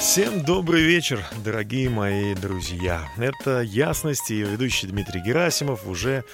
[0.00, 3.08] Всем добрый вечер, дорогие мои друзья.
[3.16, 6.24] Это «Ясность» и ведущий Дмитрий Герасимов уже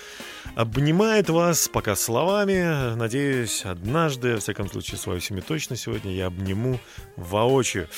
[0.55, 2.95] обнимает вас пока словами.
[2.95, 6.79] Надеюсь, однажды, во всяком случае, свою семью точно сегодня я обниму
[7.17, 7.89] воочию.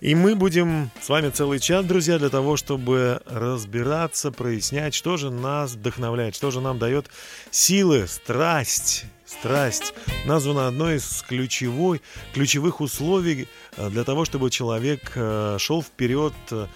[0.00, 5.30] И мы будем с вами целый час, друзья, для того, чтобы разбираться, прояснять, что же
[5.30, 7.06] нас вдохновляет, что же нам дает
[7.50, 9.92] силы, страсть, страсть
[10.24, 12.00] названа одной из ключевой,
[12.32, 16.66] ключевых условий для того, чтобы человек э, шел вперед, э,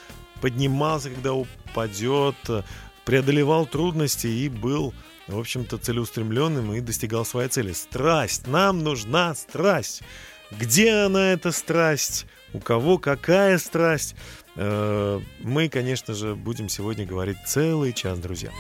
[0.41, 2.63] поднимался, когда упадет, э,
[3.05, 4.93] преодолевал трудности и был,
[5.27, 7.73] в общем-то, целеустремленным и достигал своей цели.
[7.73, 8.47] Страсть.
[8.47, 10.03] Нам нужна страсть.
[10.51, 12.27] Где она, эта страсть?
[12.53, 14.17] У кого какая страсть?
[14.57, 18.51] Э, Мы, конечно же, будем сегодня говорить целый час, друзья.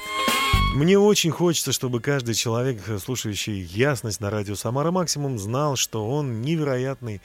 [0.74, 6.42] Мне очень хочется, чтобы каждый человек, слушающий ясность на радио Самара Максимум, знал, что он
[6.42, 7.20] невероятный,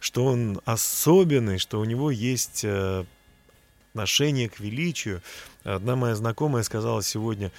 [0.00, 3.04] что он особенный, что у него есть э,
[3.90, 5.22] отношение к величию.
[5.62, 7.52] Одна моя знакомая сказала сегодня,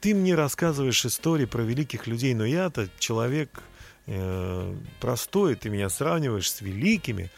[0.00, 3.62] ты мне рассказываешь истории про великих людей, но я-то человек
[4.06, 7.30] э, простой, ты меня сравниваешь с великими.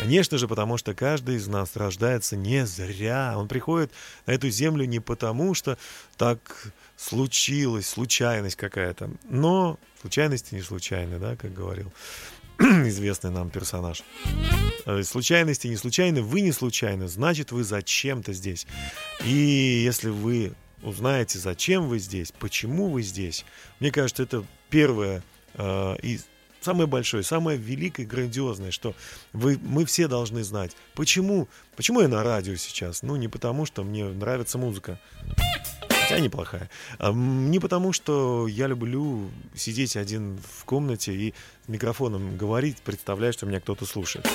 [0.00, 3.34] Конечно же, потому что каждый из нас рождается не зря.
[3.36, 3.92] Он приходит
[4.26, 5.78] на эту землю не потому, что
[6.16, 9.10] так случилось, случайность какая-то.
[9.28, 11.92] Но случайности не случайны, да, как говорил
[12.58, 14.02] известный нам персонаж.
[14.86, 18.66] Э, Случайности не случайны, вы не случайны, значит, вы зачем-то здесь.
[19.24, 19.30] И
[19.84, 23.44] если вы узнаете, зачем вы здесь, почему вы здесь,
[23.80, 25.22] мне кажется, это первое
[25.54, 26.20] э, и
[26.60, 28.94] самое большое, самое великое, грандиозное, что
[29.32, 30.76] вы, мы все должны знать.
[30.94, 31.48] Почему?
[31.76, 33.02] Почему я на радио сейчас?
[33.02, 34.98] Ну, не потому, что мне нравится музыка.
[36.16, 36.70] Хотя неплохая.
[37.12, 41.34] Не потому, что я люблю сидеть один в комнате и
[41.68, 44.26] микрофоном говорить, представляя, что меня кто-то слушает.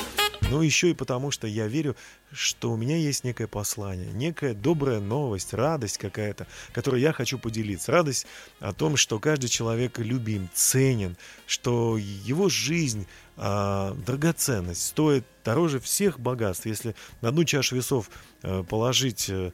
[0.52, 1.96] Но еще и потому, что я верю,
[2.32, 7.92] что у меня есть некое послание, некая добрая новость, радость какая-то, которую я хочу поделиться.
[7.92, 8.28] Радость
[8.60, 11.16] о том, что каждый человек любим, ценен,
[11.48, 16.68] что его жизнь а, драгоценность, стоит дороже всех богатств.
[16.68, 18.12] Если на одну чашу весов
[18.44, 19.52] э, положить э,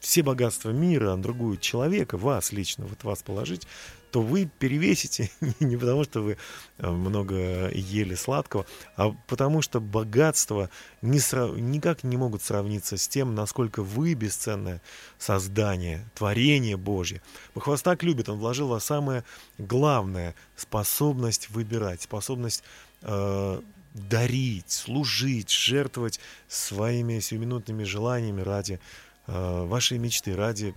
[0.00, 3.66] все богатства мира, а на другую человека, вас лично, вот вас положить,
[4.10, 6.36] то вы перевесите не потому, что вы
[6.78, 8.64] э, много ели сладкого,
[8.96, 10.70] а потому что богатства
[11.02, 14.80] не сра- никак не могут сравниться с тем, насколько вы бесценное
[15.18, 17.20] создание, творение Божье.
[17.54, 19.24] Бог так любит, Он вложил в вас самое
[19.58, 22.62] главное– способность выбирать, способность
[23.02, 23.60] э,
[23.94, 28.80] дарить, служить, жертвовать своими сиюминутными желаниями ради
[29.28, 30.74] э, вашей мечты, ради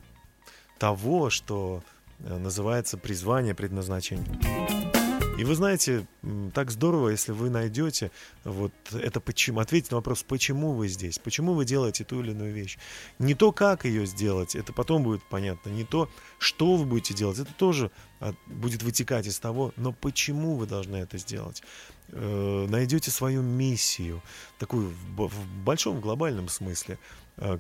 [0.78, 1.84] того, что
[2.20, 4.28] э, называется призвание, предназначение.
[5.42, 6.06] И вы знаете,
[6.54, 8.12] так здорово, если вы найдете
[8.44, 12.54] вот это почему, ответить на вопрос, почему вы здесь, почему вы делаете ту или иную
[12.54, 12.78] вещь.
[13.18, 17.40] Не то, как ее сделать, это потом будет понятно, не то, что вы будете делать,
[17.40, 17.90] это тоже
[18.20, 21.64] а, будет вытекать из того, но почему вы должны это сделать.
[22.10, 24.22] Э, найдете свою миссию,
[24.60, 27.00] такую в, большом глобальном смысле,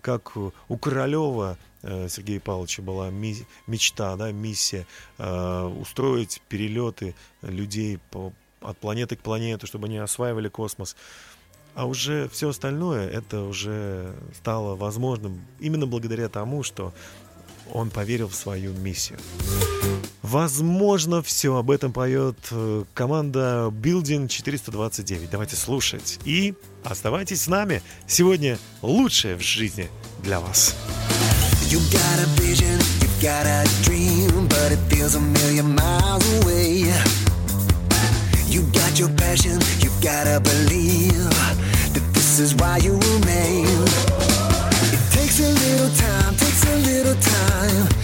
[0.02, 4.86] как у Королева э, Сергея Павловича была мечта, да, миссия
[5.18, 10.96] э, устроить перелеты людей по- от планеты к планете, чтобы они осваивали космос.
[11.74, 16.94] А уже все остальное, это уже стало возможным именно благодаря тому, что
[17.74, 19.20] он поверил в свою миссию.
[20.32, 25.30] Возможно, все об этом поет э, команда Building 429.
[25.30, 26.20] Давайте слушать.
[26.24, 26.54] И
[26.86, 27.82] оставайтесь с нами.
[28.08, 29.90] Сегодня лучшее в жизни
[30.24, 30.74] для вас.
[45.12, 48.01] Takes a little time, takes a little time,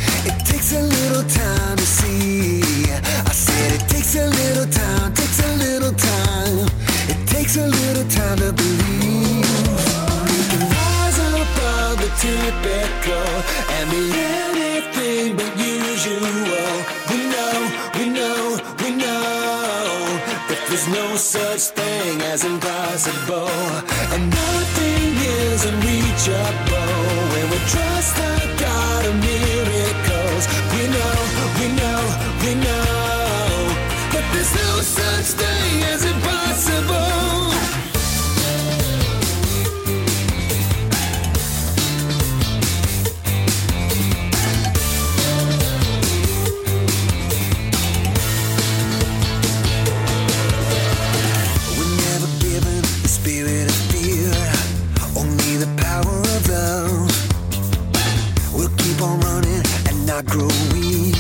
[0.67, 2.61] takes a little time to see.
[2.91, 6.67] I said it takes a little time, takes a little time,
[7.07, 9.47] it takes a little time to believe.
[10.27, 13.29] We can rise above the typical
[13.75, 16.67] and be anything but usual.
[17.11, 17.55] We know,
[17.95, 23.47] we know, we know that there's no such thing as impossible,
[24.11, 26.91] and nothing is unreachable
[27.31, 29.76] when we're trust the God of miracles,
[30.45, 31.15] we know,
[31.59, 31.99] we know,
[32.43, 33.57] we know
[34.13, 37.46] that there's no such thing as impossible.
[60.17, 61.15] Not grow weak.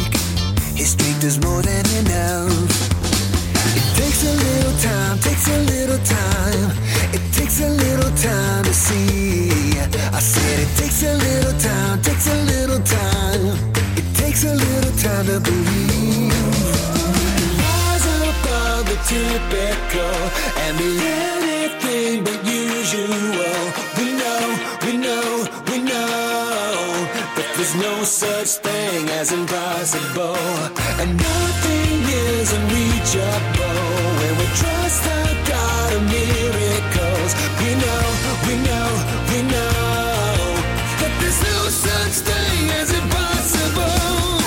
[0.73, 2.69] His strength is more than enough.
[3.79, 6.69] It takes a little time, takes a little time.
[7.13, 9.77] It takes a little time to see.
[10.17, 13.43] I said it takes a little time, takes a little time.
[13.99, 16.33] It takes a little time to believe.
[17.61, 20.15] Rise above the typical
[20.63, 23.56] and be anything but usual.
[29.17, 30.37] As impossible,
[31.01, 33.81] and nothing is unreachable
[34.19, 37.31] when we trust the God of miracles.
[37.61, 38.03] We know,
[38.45, 38.89] we know,
[39.29, 40.37] we know
[41.01, 44.37] that there's no such thing as impossible.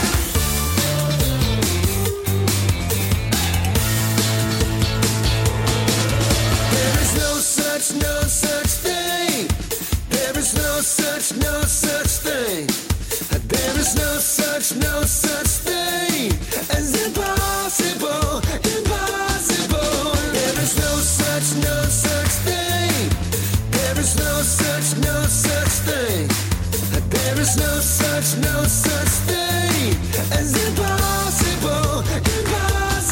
[6.75, 9.49] There is no such, no such thing.
[10.11, 12.69] There is no such, no such thing.
[13.49, 14.19] There is no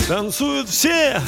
[0.07, 1.23] Танцуют все!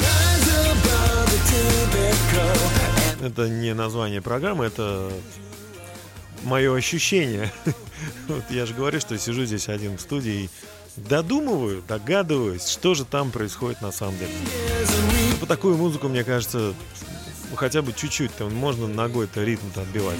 [3.23, 5.11] Это не название программы, это
[6.43, 7.51] мое ощущение.
[8.27, 10.49] Вот я же говорю, что сижу здесь один в студии и
[10.95, 14.31] додумываю, догадываюсь, что же там происходит на самом деле.
[15.31, 16.73] Ну, По такую музыку, мне кажется,
[17.55, 20.19] хотя бы чуть-чуть там можно ногой-то ритм-то отбивать.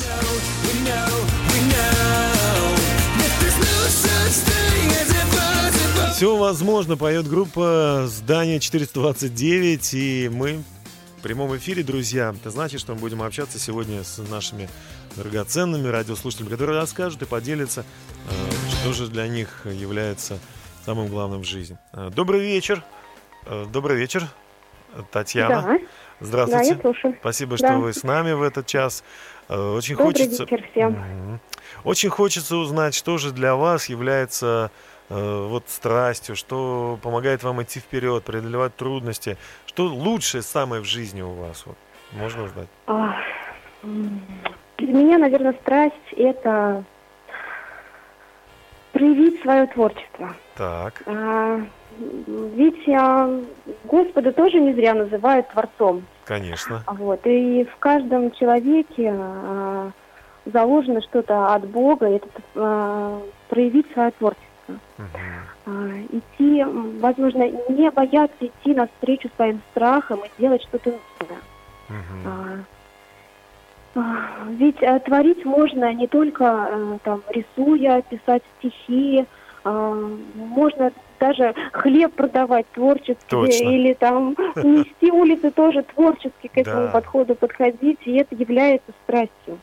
[6.15, 10.61] Все возможно, поет группа Здание 429, и мы
[11.21, 12.33] в прямом эфире, друзья.
[12.35, 14.67] Это значит, что мы будем общаться сегодня с нашими
[15.15, 17.85] драгоценными радиослушателями, которые расскажут и поделятся,
[18.27, 20.39] э, что же для них является
[20.83, 21.77] самым главным в жизни.
[21.93, 22.83] Э, Добрый вечер.
[23.45, 24.27] Э, Добрый вечер,
[25.11, 25.61] Татьяна.
[25.61, 25.79] Да,
[26.21, 26.69] Здравствуйте.
[26.69, 27.15] да, я слушаю.
[27.19, 27.77] Спасибо, что Да.
[27.77, 29.03] вы с нами в этот час.
[29.47, 30.43] Очень Добрый хочется.
[30.45, 31.39] вечер всем.
[31.83, 34.71] Очень хочется узнать, что же для вас является
[35.13, 41.31] вот страстью, что помогает вам идти вперед, преодолевать трудности, что лучшее самое в жизни у
[41.31, 41.65] вас.
[41.65, 41.77] Вот.
[42.13, 42.67] Можно узнать?
[44.77, 46.83] Для меня, наверное, страсть– это
[48.91, 50.35] проявить свое творчество.
[50.55, 51.61] Так, А,
[51.97, 53.41] Ведь а,
[53.85, 56.03] Господа тоже не зря называют Творцом.
[56.25, 56.83] конечно.
[56.87, 57.19] Вот.
[57.25, 59.91] И в каждом человеке а,
[60.45, 64.47] заложено что-то от Бога, это а, проявить свое творчество.
[64.97, 65.09] Мгм.
[65.65, 66.63] А, идти,
[66.99, 70.89] возможно, не бояться идти навстречу своим страхам и делать что-то
[71.19, 71.41] новое.
[71.89, 72.65] Мгм.
[73.95, 79.25] А, а, Ведь э, творить можно не только э, там рисуя, писать стихи,
[79.63, 83.69] можно даже хлеб продавать творчески Точно.
[83.69, 86.91] или там нести улицы тоже творчески к этому Да.
[86.93, 89.59] подходу подходить, и это является страстью,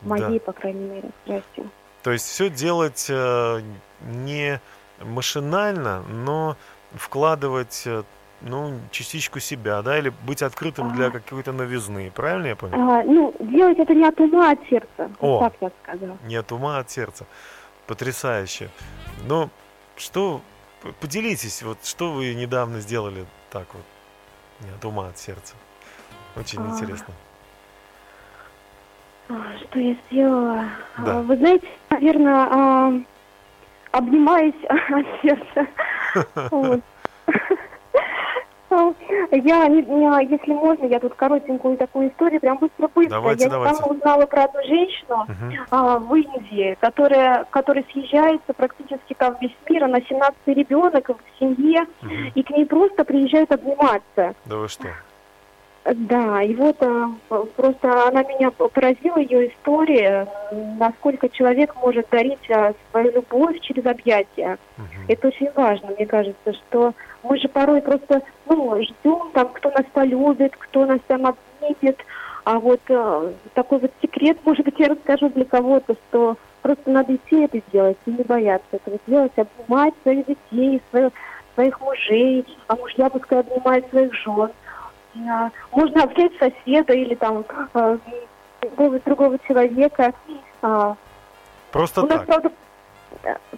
[0.00, 0.08] Да.
[0.08, 1.70] моей, по крайней мере, страстью.
[2.04, 3.62] То есть все делать э,
[4.02, 4.60] не
[5.00, 6.58] машинально, но
[6.92, 8.02] вкладывать э,
[8.42, 12.12] ну, частичку себя, да, или быть открытым для какой-то новизны.
[12.14, 12.74] Правильно я понял?
[12.78, 15.40] А, ну, делать это не от ума, а от сердца, О.
[15.40, 16.18] так я сказала.
[16.24, 17.24] Не от ума, а от сердца.
[17.86, 18.68] Потрясающе.
[19.26, 19.48] Ну,
[19.96, 20.42] что,
[21.00, 23.84] поделитесь, вот что вы недавно сделали так вот,
[24.60, 25.54] не от ума, а от сердца.
[26.36, 26.66] Очень А.
[26.68, 27.14] интересно.
[29.28, 30.64] А, Что я сделала?
[30.98, 31.18] Да.
[31.18, 32.92] А, Вы знаете, наверное, а,
[33.92, 35.66] обнимаясь от сердца.
[39.30, 43.10] Я, если можно, я тут коротенькую такую историю, прям быстро-быстро.
[43.10, 43.74] Давайте, я давайте.
[43.76, 45.52] недавно узнала про одну женщину Мгм.
[45.70, 51.86] а, в Индии, которая, которая съезжается практически там весь мир, она 17 ребенок в семье,
[52.02, 52.32] Мгм.
[52.34, 54.34] и к ней просто приезжают обниматься.
[54.44, 54.88] Да вы что?
[55.84, 60.26] Да, и вот п- просто она меня поразила ее история,
[60.78, 64.58] насколько человек может дарить а, свою любовь через объятия.
[64.78, 64.88] Мгм.
[65.08, 69.84] Это очень важно, мне кажется, что мы же порой просто ну, ждем, там, кто нас
[69.92, 71.98] полюбит, кто нас там обнимет.
[72.44, 77.14] А вот э, такой вот секрет, может быть, я расскажу для кого-то, что просто надо
[77.14, 81.12] идти это сделать и не бояться этого сделать, обнимать своих детей, своих,
[81.54, 84.50] своих мужей, а мужья пускай обнимают своих жен.
[85.28, 87.44] А, Можно обнять соседа или там
[87.74, 87.98] а,
[88.60, 90.12] другого, другого человека.
[90.62, 90.96] А,
[91.70, 92.26] Просто у нас, так.
[92.26, 92.52] правда,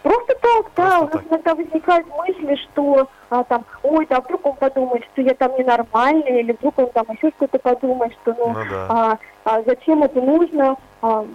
[0.03, 0.99] просто так, да.
[0.99, 1.27] Просто у нас так.
[1.27, 6.41] иногда возникают мысли, что а, там, ой, да, вдруг он подумает, что я там ненормальный,
[6.41, 8.87] или вдруг он там еще что-то подумает, что ну, Ну да.
[8.89, 10.77] а, а зачем это нужно.
[11.03, 11.27] А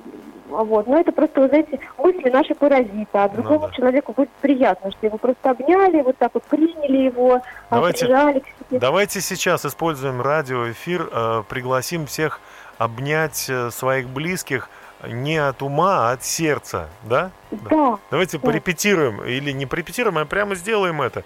[0.51, 0.87] вот.
[0.87, 3.73] Но это просто, вы знаете, мысли наши паразиты, а другому Ну да.
[3.73, 8.45] человеку будет приятно, что его просто обняли, вот так вот приняли его, Давайте- прижали к
[8.45, 8.79] себе.
[8.79, 12.39] Давайте сейчас используем радиоэфир, э, пригласим всех
[12.77, 14.69] обнять э, своих близких
[15.07, 17.31] не от ума, а от сердца, да?
[17.51, 18.45] Да, Давайте Да.
[18.45, 21.23] порепетируем, или не порепетируем, а прямо сделаем это.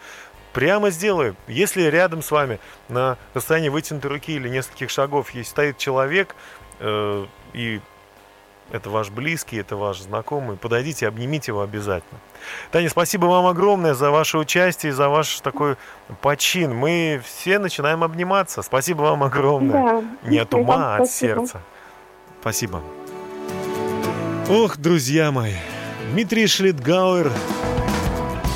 [0.53, 1.35] Прямо сделаем.
[1.47, 6.33] Если рядом с вами на расстоянии вытянутой руки или нескольких шагов есть стоит человек,
[6.79, 7.81] э, и
[8.71, 12.19] это ваш близкий, это ваш знакомый, подойдите, обнимите его обязательно.
[12.71, 15.77] Таня, спасибо вам огромное за ваше участие, за ваш такой
[16.21, 16.75] почин.
[16.75, 18.61] Мы все начинаем обниматься.
[18.61, 20.01] Спасибо вам огромное.
[20.23, 20.29] да.
[20.29, 21.41] Не от ума, а от спасибо.
[21.41, 21.61] сердца.
[22.41, 22.81] Спасибо.
[24.49, 25.55] Ох, друзья мои,
[26.11, 27.31] Дмитрий Шлитгауэр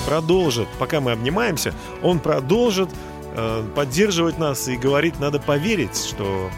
[0.05, 1.73] продолжит, пока мы обнимаемся,
[2.03, 2.89] он продолжит
[3.35, 6.49] э, поддерживать нас и говорит, надо поверить, что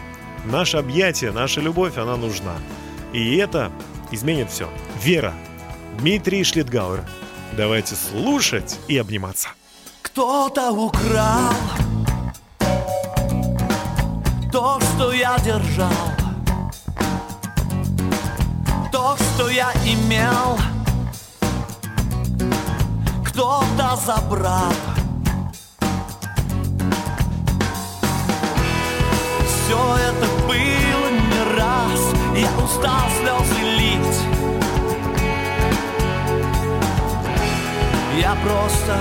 [0.44, 2.54] наше объятие, наша любовь, она нужна.
[3.12, 3.70] И это
[4.10, 4.68] изменит все.
[5.02, 5.34] Вера.
[5.98, 7.04] Дмитрий Шлитгауэр.
[7.56, 9.48] Давайте слушать и обниматься.
[10.02, 11.52] Кто-то украл
[14.52, 15.90] то, что я держал,
[18.92, 20.58] то, что я имел.
[23.24, 24.72] Кто-то забрал.
[29.46, 34.20] Все это было не раз, я устал слезы лить.
[38.18, 38.98] Я просто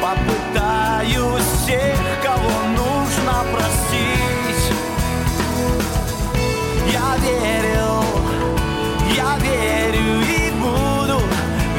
[0.00, 4.72] попытаюсь всех, кого нужно простить.
[6.92, 8.04] Я верил,
[9.14, 11.20] я верю и буду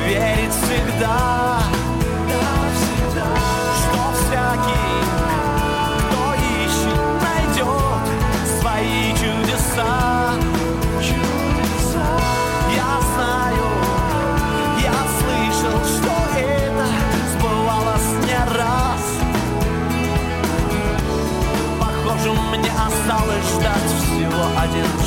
[0.08, 1.51] верить всегда.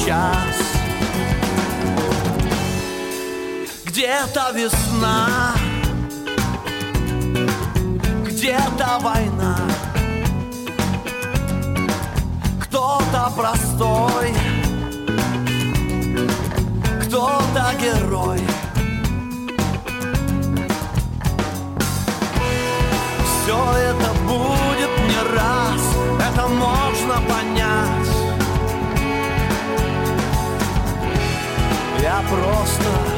[0.06, 0.56] Час.
[3.84, 5.54] Где-то весна,
[8.26, 9.56] где-то война,
[12.60, 14.34] кто-то простой,
[17.02, 18.40] кто-то герой.
[23.24, 24.73] Все это будет
[32.82, 33.13] Я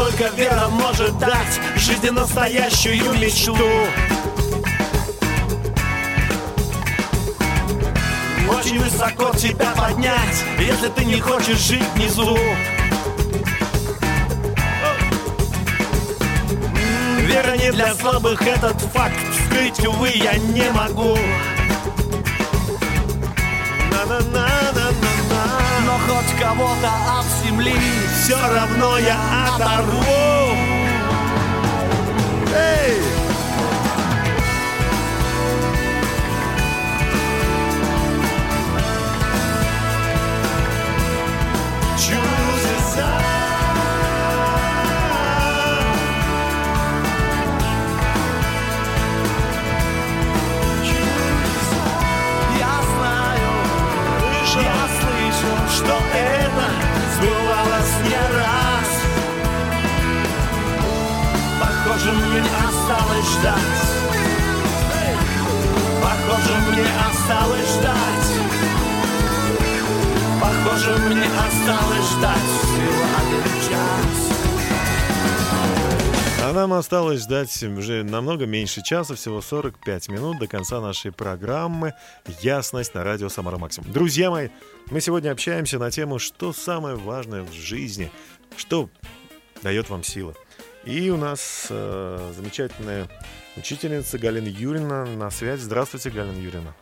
[0.00, 3.54] только вера может дать жизни настоящую мечту.
[8.48, 12.38] Очень высоко тебя поднять, если ты не хочешь жить внизу.
[17.18, 19.14] Вера не для слабых, этот факт
[19.44, 21.18] скрыть, увы, я не могу.
[23.90, 24.59] На-на-на-на-на-на.
[26.20, 27.74] Хоть кого-то от земли
[28.12, 30.04] все равно я оторву.
[32.54, 33.19] Эй!
[61.90, 63.82] Мне осталось ждать
[66.00, 68.30] Похоже, мне осталось ждать
[70.40, 74.18] Похоже, мне осталось ждать всего один час
[76.44, 81.94] А нам осталось ждать уже намного меньше часа, всего 45 минут до конца нашей программы
[82.40, 83.90] «Ясность» на радио «Самара Максимум».
[83.92, 84.50] Друзья мои,
[84.90, 88.12] мы сегодня общаемся на тему, что самое важное в жизни,
[88.56, 88.88] что
[89.62, 90.34] дает вам силы.
[90.90, 93.06] И у нас э, замечательная
[93.56, 95.60] учительница Галина Юрьевна на связи.
[95.60, 96.72] Здравствуйте, Галина Юрьевна.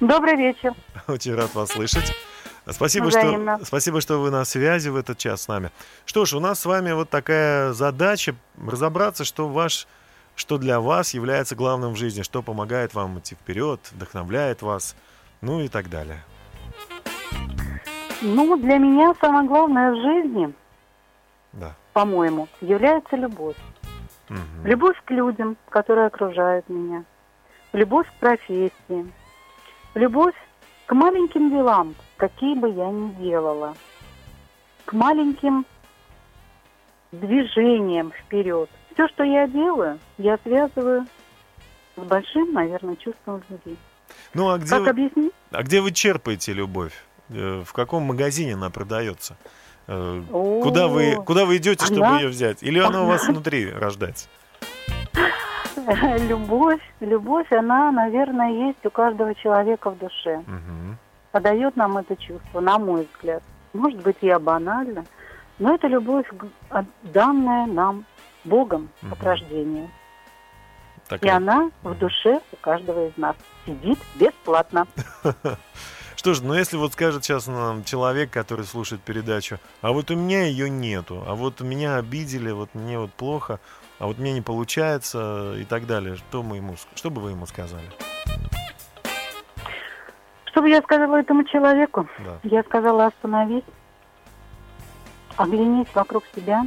[0.00, 0.72] Добрый вечер.
[1.06, 2.14] Очень рад вас слышать.
[2.66, 3.56] Спасибо Взаимно.
[3.56, 5.70] что, спасибо, что вы на связи в этот час с нами.
[6.06, 8.34] Что ж, у нас с вами вот такая задача
[8.66, 9.86] разобраться, что ваш,
[10.34, 14.96] что для вас является главным в жизни, что помогает вам идти вперед, вдохновляет вас,
[15.42, 16.24] ну и так далее.
[18.22, 20.54] Ну, для меня самое главное в жизни,
[21.52, 21.76] Да.
[22.00, 23.56] По-моему, является любовь.
[24.28, 24.42] Мгм.
[24.64, 27.04] Любовь к людям, которые окружают меня.
[27.72, 29.10] Любовь к профессии.
[29.94, 30.34] Любовь
[30.84, 33.74] к маленьким делам, какие бы я ни делала.
[34.84, 35.64] К маленьким
[37.12, 38.68] движениям вперед.
[38.92, 41.06] Все, что я делаю, я связываю
[41.96, 43.78] с большим, наверное, чувством любви.
[44.34, 45.32] Ну а где, Как вы, объяснить?
[45.50, 46.92] а где вы черпаете любовь?
[47.30, 49.38] Э, В каком магазине она продается?
[49.88, 50.22] Э,
[50.62, 52.62] Куда вы, куда вы идете, чтобы ее взять?
[52.62, 54.28] Или она у вас внутри рождается?
[56.28, 60.42] Любовь, любовь, она, наверное, есть у каждого человека в душе.
[61.32, 63.42] Подает нам это чувство, на мой взгляд.
[63.74, 65.04] Может быть, я банально,
[65.58, 66.26] но это любовь,
[66.70, 68.04] от- данная нам
[68.44, 69.84] Богом от рождения.
[69.84, 74.86] И Такая она в душе у каждого из нас сидит бесплатно.
[76.26, 80.16] Что ж, ну если вот скажет сейчас нам человек, который слушает передачу, а вот у
[80.16, 83.60] меня ее нету, а вот меня обидели, вот мне вот плохо,
[84.00, 87.46] а вот мне не получается и так далее, что мы ему, что бы вы ему
[87.46, 87.86] сказали?
[90.46, 92.08] Что бы я сказала этому человеку?
[92.18, 92.40] Да.
[92.42, 93.62] Я сказала, остановись,
[95.36, 96.66] оглянись вокруг себя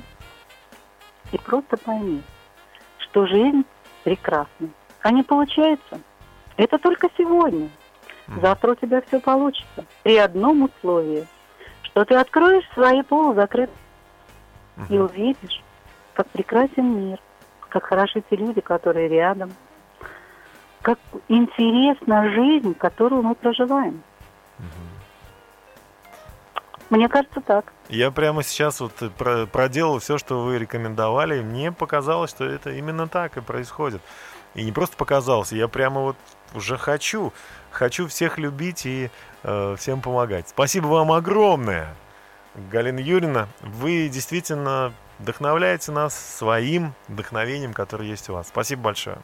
[1.33, 2.23] и просто пойми,
[2.99, 3.65] что жизнь
[4.05, 4.69] прекрасна.
[5.01, 5.99] А не получается.
[6.55, 7.69] Это только сегодня.
[8.41, 9.85] Завтра у тебя все получится.
[10.03, 11.25] При одном условии,
[11.83, 13.75] что ты откроешь свои полузакрытые
[14.89, 15.63] и увидишь,
[16.13, 17.19] как прекрасен мир,
[17.69, 19.51] как хороши те люди, которые рядом,
[20.81, 24.01] как интересна жизнь, которую мы проживаем.
[26.89, 27.71] Мне кажется так.
[27.87, 32.71] Я прямо сейчас вот про- проделал все, что вы рекомендовали, и мне показалось, что это
[32.71, 34.01] именно так и происходит.
[34.55, 36.15] И не просто показалось, я прямо вот
[36.55, 37.31] уже хочу,
[37.71, 39.09] хочу всех любить и
[39.43, 40.49] э, всем помогать.
[40.49, 41.95] Спасибо вам огромное,
[42.71, 43.47] Галина Юрьевна.
[43.61, 48.47] Вы действительно вдохновляете нас своим вдохновением, которое есть у вас.
[48.47, 49.19] Спасибо большое.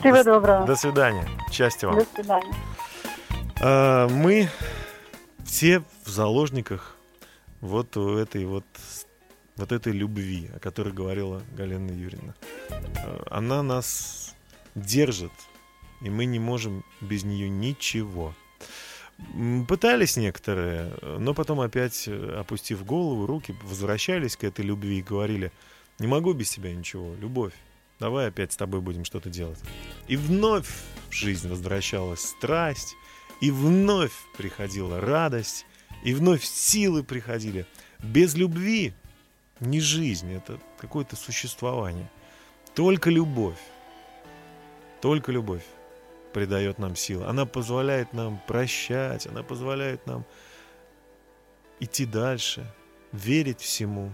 [0.00, 0.66] Всего До доброго.
[0.66, 1.28] До свидания.
[1.50, 1.98] Счастья вам.
[1.98, 2.54] До свидания.
[3.60, 4.48] А, мы
[5.44, 6.96] все в заложниках
[7.60, 8.64] вот у этой вот
[9.56, 12.34] вот этой любви, о которой говорила Галина Юрьевна.
[12.70, 14.34] А, Она нас
[14.74, 15.32] держит,
[16.00, 18.34] и мы не можем без нее ничего.
[19.68, 25.52] Пытались некоторые, но потом опять, э, опустив голову, руки, возвращались к этой любви и говорили,
[25.98, 27.52] не могу без тебя ничего, любовь,
[27.98, 29.58] давай опять с тобой будем что-то делать.
[30.08, 30.66] И вновь
[31.10, 32.94] в жизнь возвращалась страсть,
[33.42, 35.66] и вновь приходила радость,
[36.02, 37.66] и вновь силы приходили.
[37.98, 38.94] Без любви
[39.60, 42.10] не жизнь, это какое-то существование.
[42.74, 43.58] Только любовь,
[45.02, 45.64] только любовь
[46.32, 47.26] придает нам силы.
[47.26, 50.24] Она позволяет нам прощать, она позволяет нам
[51.80, 52.66] идти дальше,
[53.12, 54.10] верить всему.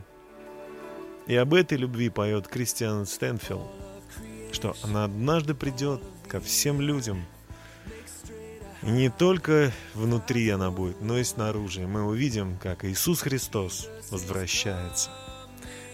[1.26, 3.66] И об этой любви поет Кристиан Стэнфилд,
[4.52, 7.24] что она однажды придет ко всем людям.
[8.83, 11.87] И не только внутри она будет, но и снаружи.
[11.87, 15.11] Мы увидим, как Иисус Христос возвращается.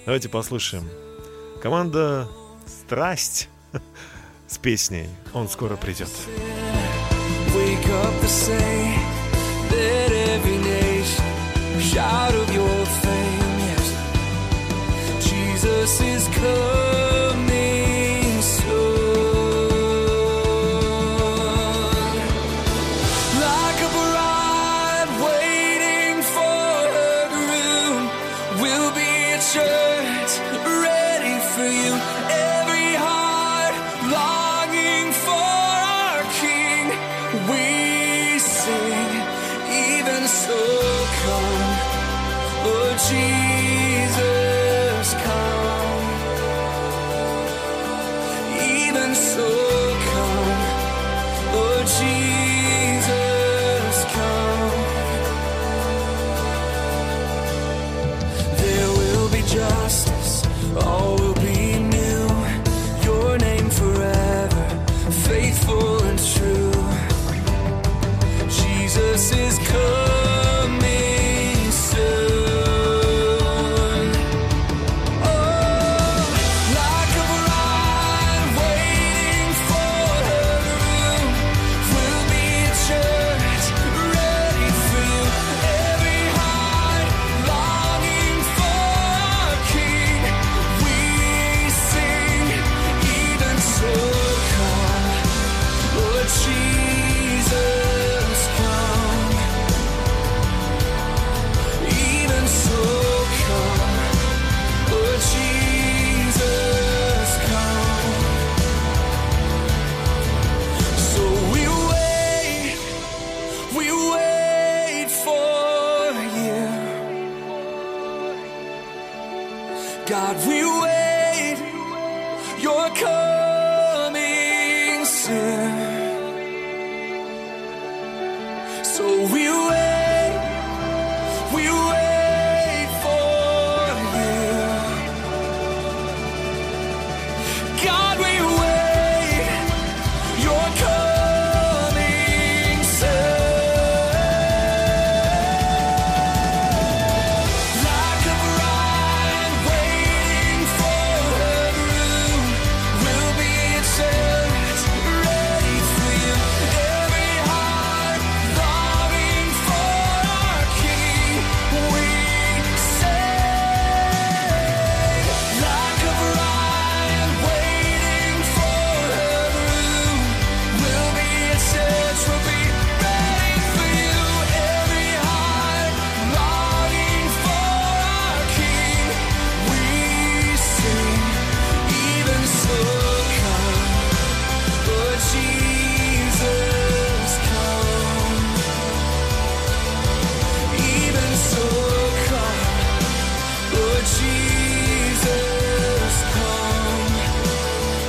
[0.04, 0.88] Давайте послушаем.
[1.62, 2.28] Команда
[2.66, 3.48] «Страсть»
[4.46, 6.11] с песней «Он скоро придет».
[7.55, 8.98] Wake up to say
[9.68, 11.24] that every nation
[11.81, 12.31] shout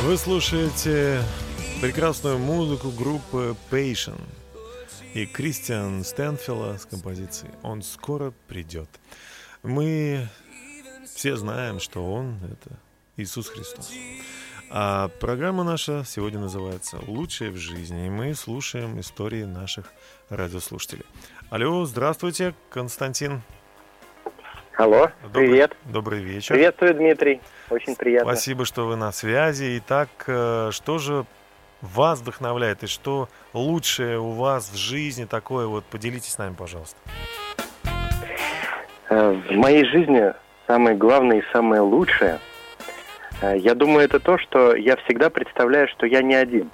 [0.03, 1.23] Вы слушаете
[1.81, 4.19] прекрасную музыку группы Patient
[5.13, 8.89] и Кристиан Стэнфилла с композицией «Он скоро придет».
[9.63, 10.27] Мы
[11.15, 12.77] все знаем, что Он— это
[13.15, 13.91] Иисус Христос.
[14.69, 19.85] А программа наша сегодня называется «Лучшее в жизни», и мы слушаем истории наших
[20.27, 21.05] радиослушателей.
[21.49, 23.41] Алло, здравствуйте, Константин.
[24.75, 25.77] Алло, Добрый- привет.
[25.85, 26.55] Добрый вечер.
[26.55, 27.41] Приветствую, Дмитрий.
[27.69, 28.31] Очень приятно.
[28.31, 29.77] Спасибо, что вы на связи.
[29.77, 31.25] Итак, э, что же
[31.81, 35.67] вас вдохновляет и что лучшее у вас в жизни такое?
[35.67, 36.97] Вот поделитесь с нами, пожалуйста.
[39.09, 40.33] Э, В моей жизни
[40.65, 42.39] самое главное и самое лучшее,
[43.41, 46.71] э, я думаю, это то, что я всегда представляю, что я не один.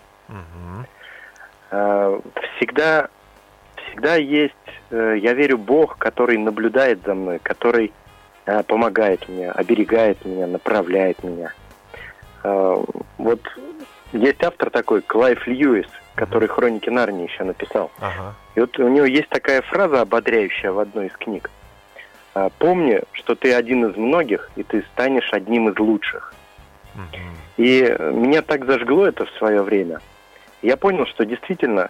[1.72, 2.20] Э,
[2.58, 3.10] Всегда,
[3.90, 4.54] всегда есть,
[4.92, 7.92] э, я верю, Бог, который наблюдает за мной, который
[8.46, 11.54] э, помогает мне, оберегает меня, направляет меня.
[12.44, 12.78] Э,
[13.18, 13.42] Вот
[14.14, 17.92] есть автор такой, Клайв Льюис, который «Хроники Нарнии» еще написал.
[18.00, 18.34] Ага.
[18.56, 21.52] И вот у него есть такая фраза ободряющая в одной из книг.
[22.58, 26.34] Помни, что ты один из многих, и ты станешь одним из лучших.
[26.96, 27.36] Мгм.
[27.58, 30.00] И меня так зажгло это в свое время.
[30.62, 31.90] Я понял, что действительно,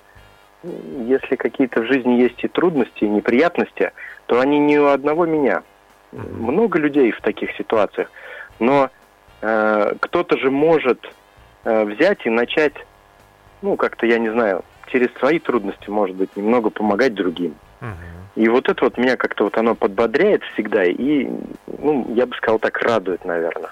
[0.63, 3.91] если какие-то в жизни есть и трудности, и неприятности,
[4.25, 5.63] то они не у одного меня.
[6.11, 8.11] Много людей в таких ситуациях.
[8.59, 8.89] Но
[9.41, 10.99] э, кто-то же может
[11.63, 12.73] э, взять и начать,
[13.61, 17.55] ну, как-то, я не знаю, через свои трудности, может быть, немного помогать другим.
[17.79, 17.95] Мгм.
[18.35, 21.27] И вот это вот меня как-то вот оно подбодряет всегда и,
[21.67, 23.71] ну, я бы сказал, так радует, наверное.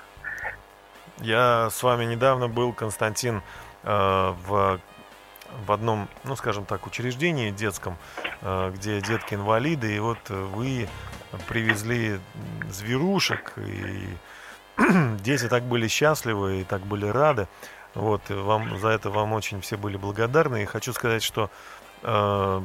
[1.20, 3.42] Я с вами недавно был, Константин,
[3.84, 3.90] э,
[4.48, 4.80] в,
[5.66, 7.98] в одном, ну, скажем так, учреждении детском,
[8.42, 10.88] э, где детки-инвалиды, и вот вы
[11.48, 12.20] привезли
[12.70, 14.08] зверушек, и
[15.20, 17.48] дети так были счастливы и так были рады.
[17.96, 20.64] Вот, вам, за это вам очень все были благодарны.
[20.64, 21.50] И хочу сказать, что
[22.04, 22.62] э,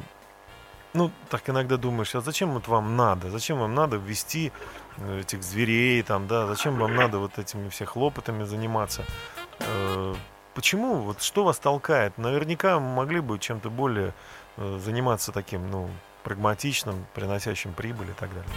[0.93, 3.31] ну, так иногда думаешь, а зачем вот вам надо?
[3.31, 4.51] Зачем вам надо ввести
[4.97, 6.45] э, этих зверей там, да?
[6.45, 9.03] Зачем вам надо вот этими все хлопотами заниматься?
[9.59, 10.13] Э,
[10.53, 10.95] Почему?
[10.97, 12.17] Вот что вас толкает?
[12.17, 14.13] Наверняка могли бы чем-то более
[14.57, 15.89] э, заниматься таким, ну,
[16.23, 18.51] прагматичным, приносящим прибыль и так далее.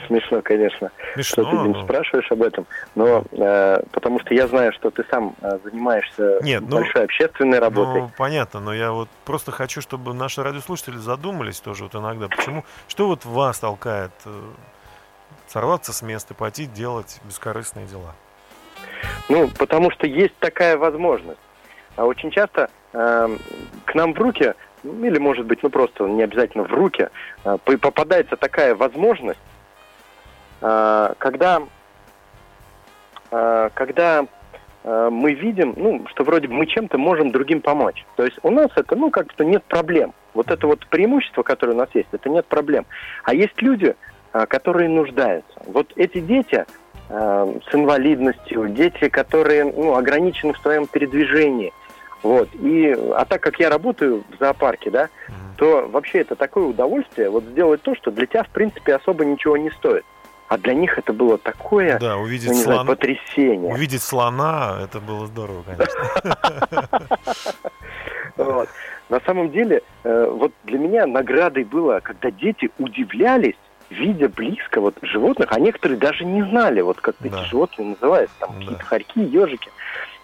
[0.07, 4.47] Смешно, конечно, Смешно, что ты, Дим, но- спрашиваешь об этом, но э, потому что я
[4.47, 8.01] знаю, что ты сам э, занимаешься Нет, ну, большой общественной работой.
[8.01, 12.65] Ну, понятно, но я вот просто хочу, чтобы наши радиослушатели задумались тоже вот иногда, почему,
[12.87, 14.41] что вот вас толкает э,
[15.53, 18.15] сорваться с места, пойти делать бескорыстные дела?
[19.29, 21.39] Ну, потому что есть такая возможность.
[21.95, 23.37] А очень часто э,
[23.85, 27.09] к нам в руки, ну, или, может быть, ну просто не обязательно в руки,
[27.45, 29.39] э, по- попадается такая возможность,
[30.61, 31.61] э, когда,
[33.29, 34.25] э, когда
[34.83, 38.03] э, мы видим, ну, что вроде бы мы чем-то можем другим помочь.
[38.15, 40.15] То есть у нас это, ну, как-то нет проблем.
[40.33, 42.87] Вот это вот преимущество, которое у нас есть, это нет проблем.
[43.23, 43.95] А есть люди,
[44.47, 45.61] которые нуждаются.
[45.67, 46.65] Вот эти дети,
[47.09, 51.71] э, с инвалидностью, дети, которые ну, ограничены в своем передвижении.
[52.23, 52.49] Вот.
[52.55, 55.09] И, а так как я работаю в зоопарке, да,
[55.57, 59.57] то вообще это такое удовольствие вот сделать то, что для тебя, в принципе, особо ничего
[59.57, 60.05] не стоит.
[60.47, 63.73] А для них это было такое, Да, ну, увидеть не знаю, слона, потрясение.
[63.73, 66.37] увидеть слона, это было здорово, конечно.
[69.09, 73.55] На самом деле, э, вот для меня наградой было, когда дети удивлялись,
[73.93, 77.27] видя близко вот животных, а некоторые даже не знали, вот как Да.
[77.27, 78.59] эти животные называются, там Да.
[78.59, 79.69] какие-то хорьки, ежики.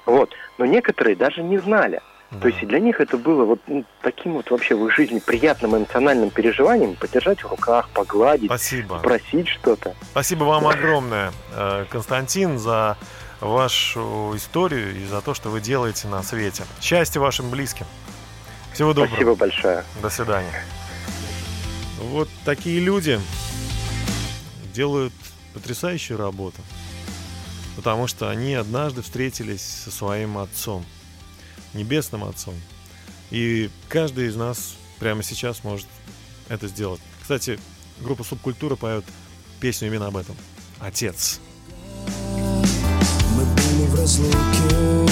[0.05, 0.32] Вот.
[0.58, 2.01] Но некоторые даже не знали.
[2.32, 2.41] Да.
[2.41, 5.19] То есть и для них это было вот ну, таким вот вообще в их жизни
[5.19, 8.99] приятным эмоциональным переживанием, подержать в руках, погладить, Спасибо.
[8.99, 9.95] спросить что-то.
[10.12, 12.97] Спасибо вам огромное, э, Константин, за
[13.41, 16.63] вашу историю и за то, что вы делаете на свете.
[16.82, 17.86] Счастья вашим близким.
[18.73, 19.10] Всего доброго.
[19.15, 19.84] Спасибо большое.
[20.03, 20.63] До свидания.
[21.99, 23.19] Вот такие люди
[24.79, 25.13] делают
[25.53, 26.61] потрясающую работу.
[27.75, 30.85] Потому что они однажды встретились со своим отцом,
[31.73, 32.55] небесным отцом.
[33.29, 35.85] И каждый из нас прямо сейчас может
[36.47, 37.01] это сделать.
[37.21, 37.59] Кстати,
[37.99, 39.03] группа Субкультура поет
[39.59, 40.37] песню именно об этом.
[40.79, 41.41] Отец.
[42.37, 45.09] Мы были в разлуке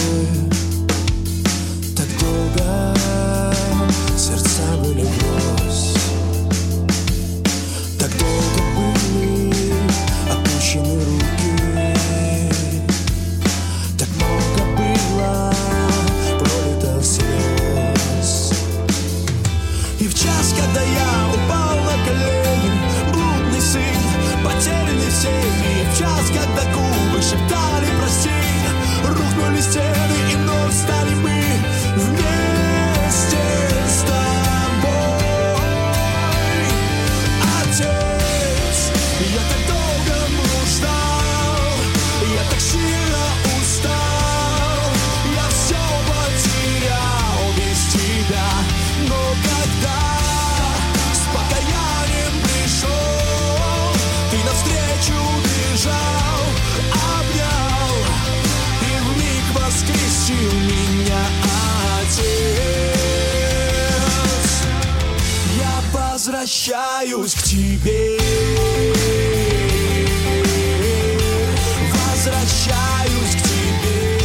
[1.93, 3.03] Так долго
[4.17, 5.16] Сердца были
[27.30, 28.30] шептали прости
[29.04, 31.07] Рухнули стены и вновь стали
[66.28, 68.18] возвращаюсь к тебе.
[71.94, 74.20] Возвращаюсь к тебе.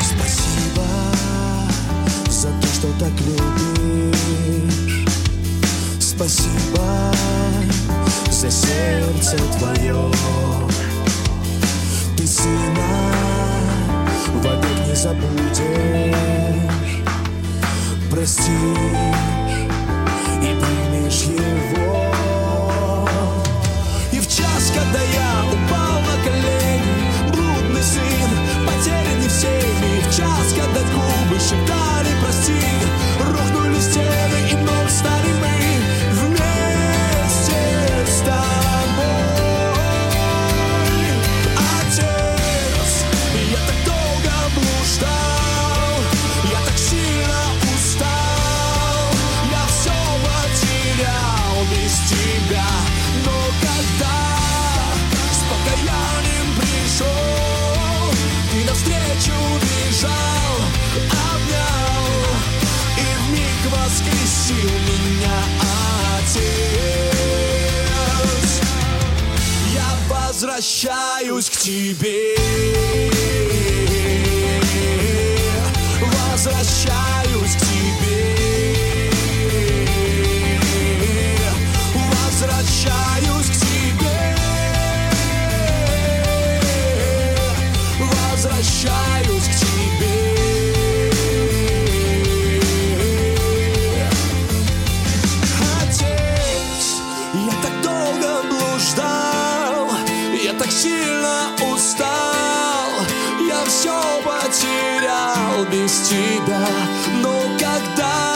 [0.00, 0.86] Спасибо
[2.30, 5.04] за то, что так любишь.
[5.98, 7.12] Спасибо
[8.30, 10.12] за сердце твое.
[12.16, 12.95] Ты сына
[15.06, 16.16] забудешь.
[18.10, 18.48] Простишь
[20.42, 23.08] и примешь его.
[24.10, 28.30] И в час, когда я упал на колени Блудный сын,
[28.66, 30.00] потерянный всеми.
[30.00, 32.85] В час, когда губы шептали прости
[60.06, 60.56] бежал,
[61.10, 62.06] обнял
[62.96, 65.38] И вмиг воскресил меня
[66.18, 66.46] Отец.
[69.72, 72.36] Я возвращаюсь к тебе.
[76.32, 77.15] Возвращаюсь
[105.92, 106.66] тебя
[107.22, 108.34] Но когда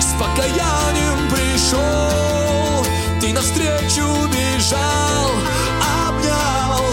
[0.00, 2.84] с покаянием пришел
[3.20, 5.30] Ты навстречу бежал,
[6.06, 6.84] обнял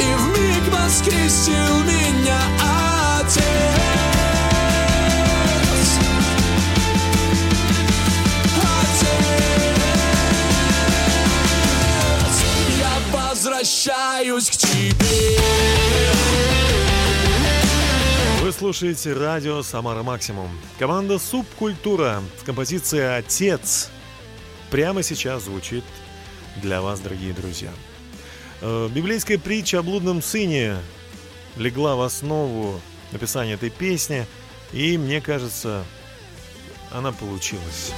[0.00, 2.40] И вмиг воскресил меня
[3.20, 3.44] Отец.
[13.12, 15.77] Возвращаюсь к тебе
[18.48, 20.48] Вы слушаете радио «Самара Максимум».
[20.78, 23.90] Команда «Субкультура» с композицией «Отец»
[24.70, 25.84] прямо сейчас звучит
[26.56, 27.70] для вас, дорогие друзья.
[28.62, 30.78] Э, Библейская притча о блудном сыне
[31.58, 32.80] легла в основу
[33.12, 34.26] написания этой песни,
[34.72, 35.84] и мне кажется,
[36.90, 37.92] она получилась.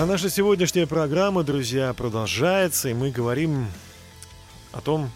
[0.00, 3.66] А наша сегодняшняя программа, друзья, продолжается, и мы говорим
[4.72, 5.10] о том,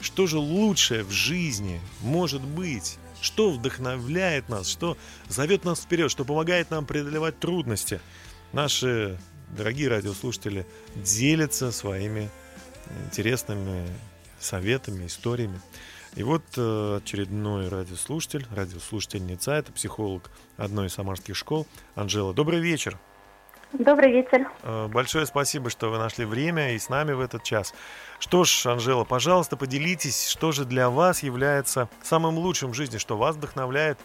[0.00, 4.96] что же лучшее в жизни может быть, что вдохновляет нас, что
[5.28, 8.00] зовет нас вперед, что помогает нам преодолевать трудности.
[8.52, 9.18] Наши
[9.56, 12.30] дорогие радиослушатели делятся своими
[13.06, 13.88] интересными
[14.38, 15.60] советами, историями.
[16.14, 22.32] И вот э, очередной радиослушатель, радиослушательница, это психолог одной из самарских школ, Анжела.
[22.32, 23.00] Добрый вечер.
[23.72, 24.48] Добрый вечер.
[24.62, 27.74] Э, Большое спасибо, что вы нашли время и с нами в этот час.
[28.18, 33.16] Что ж, Анжела, пожалуйста, поделитесь, что же для вас является самым лучшим в жизни, что
[33.16, 33.98] вас вдохновляет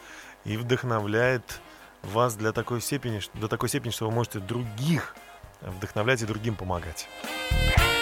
[0.43, 1.61] и вдохновляет
[2.01, 5.15] вас для такой степени, до такой степени, что вы можете других
[5.61, 7.07] вдохновлять и другим помогать.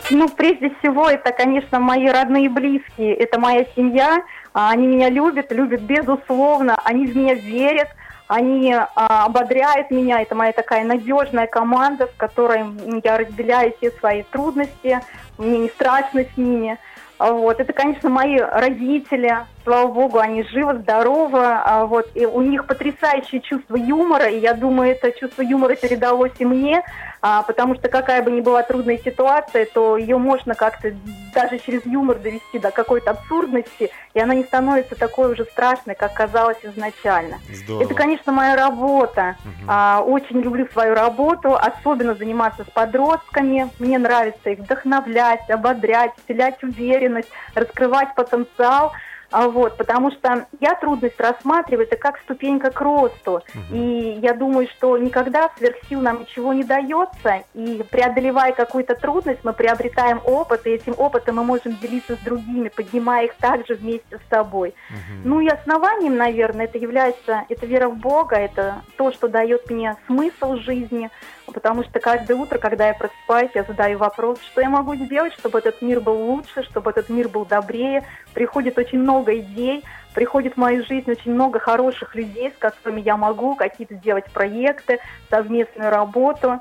[0.10, 5.10] Ну, прежде всего, это, конечно, мои родные и близкие, это моя семья, А, они меня
[5.10, 7.88] любят, любят безусловно, они в меня верят,
[8.32, 12.63] они а, ободряют меня, это моя такая надежная команда, с которой
[13.04, 15.02] я разделяю все свои трудности,
[15.38, 16.78] мне не страшно с ними.
[17.20, 17.60] Вот.
[17.60, 22.10] Это, конечно, мои родители, слава богу, они живы, здоровы, а, вот.
[22.15, 26.84] и у них потрясающее чувство юмора, и я думаю, это чувство юмора передалось и мне,
[27.22, 30.92] а, потому что какая бы ни была трудная ситуация, то ее можно как-то
[31.36, 36.14] даже через юмор довести до какой-то абсурдности, и она не становится такой уже страшной, как
[36.14, 37.38] казалось изначально.
[37.54, 37.84] Здорово.
[37.84, 39.36] Это, конечно, моя работа.
[39.46, 39.68] Мгм.
[39.68, 43.70] А, очень люблю свою работу, особенно заниматься с подростками.
[43.78, 48.94] Мне нравится их вдохновлять, ободрять, вселять уверенность, раскрывать потенциал.
[49.32, 53.41] А, вот, потому что я трудность рассматриваю это как ступенька к росту.
[53.72, 57.44] И я думаю, что никогда сверх сил нам ничего не дается.
[57.54, 62.70] И преодолевая какую-то трудность, мы приобретаем опыт, и этим опытом мы можем делиться с другими,
[62.70, 64.74] поднимая их также вместе с собой.
[64.89, 65.22] Мгм.
[65.24, 69.96] Ну и основанием, наверное, это является, это вера в Бога, это то, что дает мне
[70.08, 71.10] смысл жизни,
[71.52, 75.60] потому что каждое утро, когда я просыпаюсь, я задаю вопрос, что я могу сделать, чтобы
[75.60, 78.04] этот мир был лучше, чтобы этот мир был добрее.
[78.34, 79.84] Приходит очень много идей,
[80.14, 85.00] приходит в мою жизнь очень много хороших людей, с которыми я могу какие-то сделать проекты,
[85.30, 86.60] совместную работу.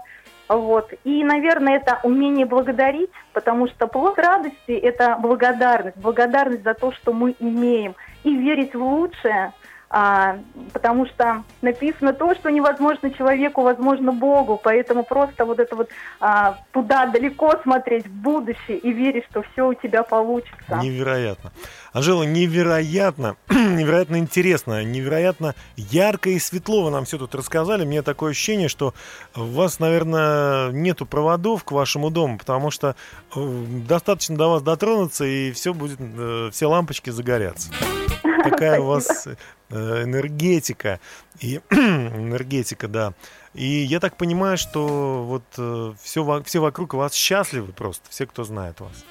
[0.49, 0.93] Вот.
[1.05, 5.97] И, наверное, это умение благодарить, потому что плод радости– это благодарность.
[5.97, 7.95] Благодарность за то, что мы имеем.
[8.25, 9.53] И верить в лучшее,
[9.93, 10.39] а,
[10.73, 14.61] потому что написано то, что невозможно человеку, возможно Богу.
[14.63, 15.89] Поэтому просто вот это вот
[16.21, 20.77] а, туда далеко смотреть, в будущее и верить, что все у тебя получится.
[20.81, 21.51] Невероятно.
[21.93, 27.85] Анжела, невероятно, невероятно интересно, невероятно ярко и светло вы нам все тут рассказали.
[27.85, 28.95] Мне такое ощущение, что
[29.35, 32.95] у вас, наверное, нету проводов к вашему дому, потому что
[33.35, 33.41] э,
[33.89, 37.73] достаточно до вас дотронуться, и все будет, э, все лампочки загорятся.
[38.45, 39.27] Какая у вас
[39.71, 41.01] энергетика.
[41.41, 43.15] И энергетика, да.
[43.55, 45.45] И я так понимаю, что вот
[46.03, 49.05] все, все вокруг вас счастливы просто, все, кто знает вас.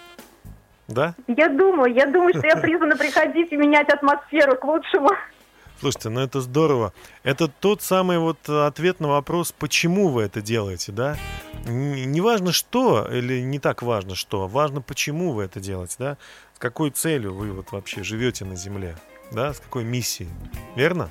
[0.88, 1.13] Да?
[1.27, 5.09] Я думаю, я думаю, что я призвана приходить и менять атмосферу к лучшему.
[5.79, 6.93] Слушайте, ну это здорово.
[7.23, 11.15] Это тот самый вот ответ на вопрос, почему вы это делаете, да?
[11.65, 16.17] Не важно что, или не так важно что, важно почему вы это делаете, да?
[16.55, 18.97] С какой целью вы вот вообще живете на Земле,
[19.32, 19.53] да?
[19.53, 20.30] С какой миссией,
[20.75, 21.09] верно?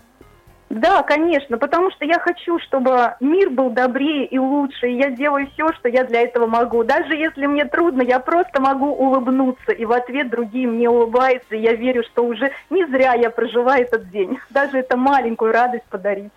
[0.71, 5.49] Да, конечно, потому что я хочу, чтобы мир был добрее и лучше, и я делаю
[5.55, 6.85] все, что я для этого могу.
[6.85, 11.61] Даже если мне трудно, я просто могу улыбнуться, и в ответ другие мне улыбаются, и
[11.61, 14.39] я верю, что уже не зря я прожила этот день.
[14.51, 16.33] Даже это маленькую радость подарить.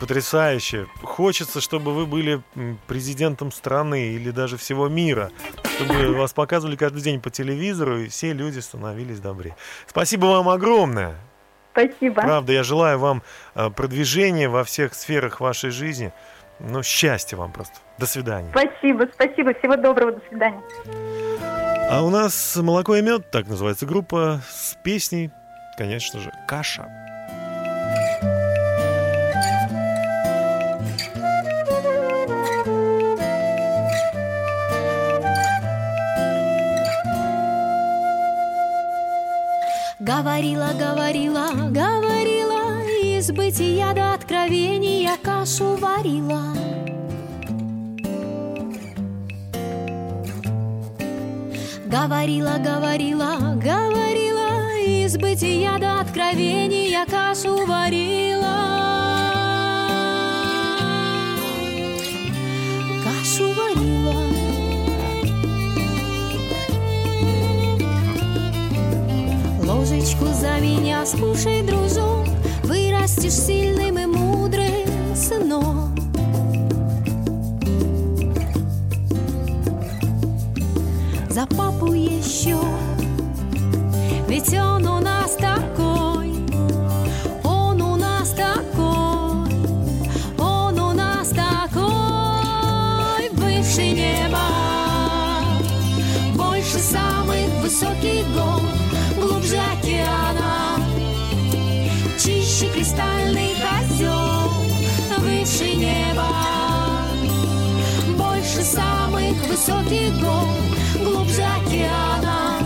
[0.00, 0.86] Потрясающе.
[1.02, 2.42] Хочется, чтобы вы были
[2.86, 5.30] президентом страны или даже всего мира,
[5.76, 9.56] чтобы вас показывали каждый день по телевизору, и все люди становились добрее.
[9.86, 11.16] Спасибо вам огромное.
[11.72, 12.22] Спасибо.
[12.22, 13.22] Правда, я желаю вам
[13.54, 16.12] э, продвижения во всех сферах вашей жизни.
[16.60, 17.74] Ну, счастья вам просто.
[17.98, 18.50] До свидания.
[18.50, 19.54] Спасибо, спасибо.
[19.54, 20.12] Всего доброго.
[20.12, 20.62] До свидания.
[21.90, 25.30] А у нас «Молоко и мед», так называется группа, с песней,
[25.76, 27.03] конечно же, «Каша».
[40.04, 46.54] Говорила, говорила, говорила, из бытия до откровения кашу варила.
[51.86, 58.43] Говорила, говорила, говорила, из бытия до откровения кашу варила.
[70.20, 72.26] Ложечку за меня скушай, дружок,
[72.64, 75.94] вырастешь сильным и мудрым сыном.
[81.30, 82.58] За папу еще,
[84.28, 86.34] ведь он у нас такой,
[87.42, 89.52] он у нас такой,
[90.38, 94.38] он у нас такой, выше неба,
[96.34, 98.63] больше самых высоких гор,
[102.94, 104.50] чище кристальных озер,
[105.18, 106.28] выше неба,
[108.16, 112.58] больше самых высоких гор, глубже океана,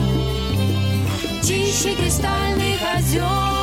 [1.43, 3.58] чище кристальных озер.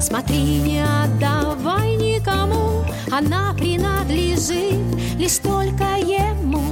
[0.00, 4.78] Смотри, не отдавай никому, она принадлежит
[5.18, 6.62] лишь только ему.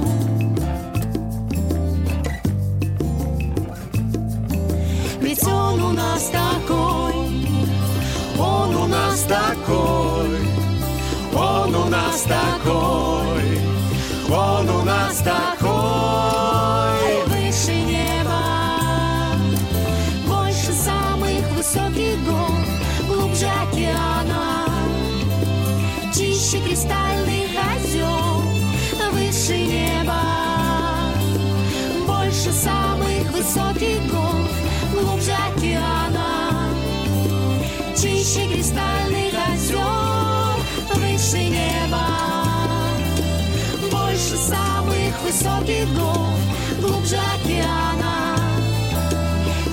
[5.19, 7.13] Ведь он у нас такой,
[8.39, 10.37] он у нас такой,
[11.35, 13.59] он у нас такой,
[14.29, 16.16] он у нас такой.
[33.37, 34.49] Высоких гор,
[34.93, 36.73] глубже океана,
[37.95, 39.79] чище кристальных озер,
[40.95, 42.07] выше неба,
[43.91, 46.33] больше самых высоких гор,
[46.81, 48.37] глубже океана,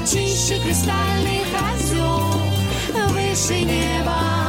[0.06, 4.43] чище кристальных озер, выше неба,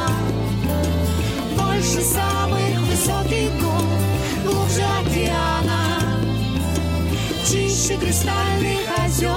[7.86, 9.30] чище кристальных озер.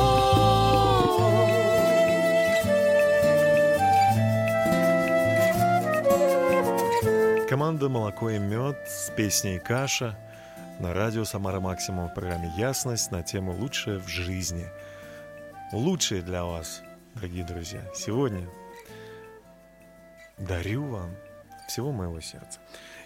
[7.48, 10.18] Команда «Молоко и мед» с песней «Каша»
[10.80, 14.66] на радио «Самара Максимум» в программе «Ясность» на тему «Лучшее в жизни».
[15.72, 16.82] Лучшее для вас,
[17.14, 18.48] дорогие друзья, сегодня
[20.38, 21.14] дарю вам
[21.66, 22.60] всего моего сердца.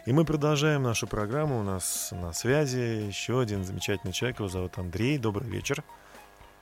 [0.04, 1.60] И мы продолжаем нашу программу.
[1.60, 4.38] У нас на связи еще один замечательный человек.
[4.40, 5.16] Его зовут Андрей.
[5.18, 5.84] Добрый вечер.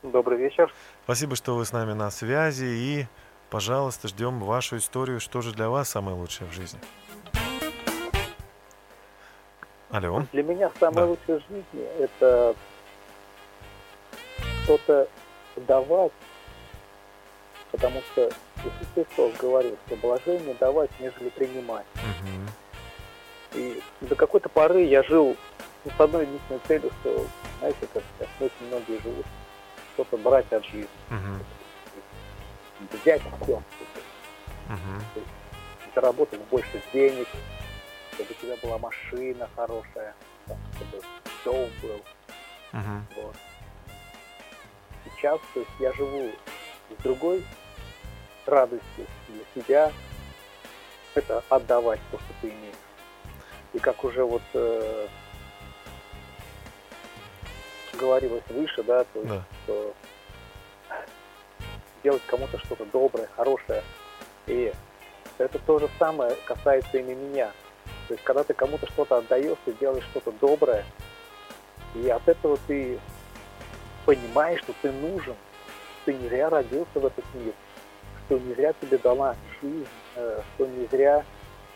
[0.03, 0.73] Добрый вечер.
[1.05, 2.65] Спасибо, что вы с нами на связи.
[2.65, 3.07] И,
[3.49, 5.21] пожалуйста, ждем вашу историю.
[5.21, 6.81] Что же для вас самое лучшее в жизни?
[9.91, 10.25] Алло.
[10.33, 11.07] Для меня самое Да.
[11.07, 12.55] лучшее в жизни– это
[14.65, 15.09] что-то
[15.57, 16.13] давать,
[17.73, 21.87] потому что Иисус Христос говорил, что блажение давать, нежели принимать.
[21.97, 22.47] Мгм.
[23.53, 25.37] И до какой-то поры я жил
[25.85, 27.27] ну, с одной единственной целью, что,
[27.59, 29.27] знаете, как сейчас очень многие живут,
[29.95, 31.45] что-то брать от жизни, Мгм.
[32.93, 33.63] взять все,
[34.69, 35.05] Мгм.
[35.95, 37.27] заработать больше денег,
[38.15, 40.15] чтобы у тебя была машина хорошая,
[40.77, 41.03] чтобы
[41.45, 42.01] дом был.
[42.73, 43.07] Мгм.
[43.17, 43.37] Вот.
[45.05, 46.31] Сейчас, то есть я живу
[46.99, 47.45] с другой
[48.47, 49.93] радостью для себя.
[51.15, 52.75] Это отдавать то, что ты имеешь.
[53.73, 55.07] И как уже вот э,
[57.99, 59.45] говорилось выше, да, то есть, Да.
[59.65, 59.95] что
[62.03, 63.83] делать кому-то что-то доброе, хорошее.
[64.47, 64.73] И
[65.39, 67.51] это то же самое касается и меня.
[68.09, 70.85] То есть, когда ты кому-то что-то отдаешь, ты делаешь что-то доброе,
[71.95, 72.99] и от этого ты
[74.07, 75.35] понимаешь, что ты нужен,
[76.05, 77.53] ты не зря родился в этот мир,
[78.27, 81.25] что не зря тебе дала жизнь, э, что не зря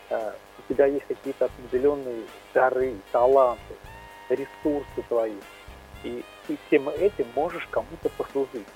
[0.09, 3.75] у тебя есть какие-то определенные дары, таланты,
[4.29, 5.37] ресурсы твои.
[6.03, 8.67] И ты всем этим можешь кому-то послужить,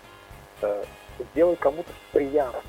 [0.62, 0.86] э,
[1.32, 2.64] сделать кому-то приятное.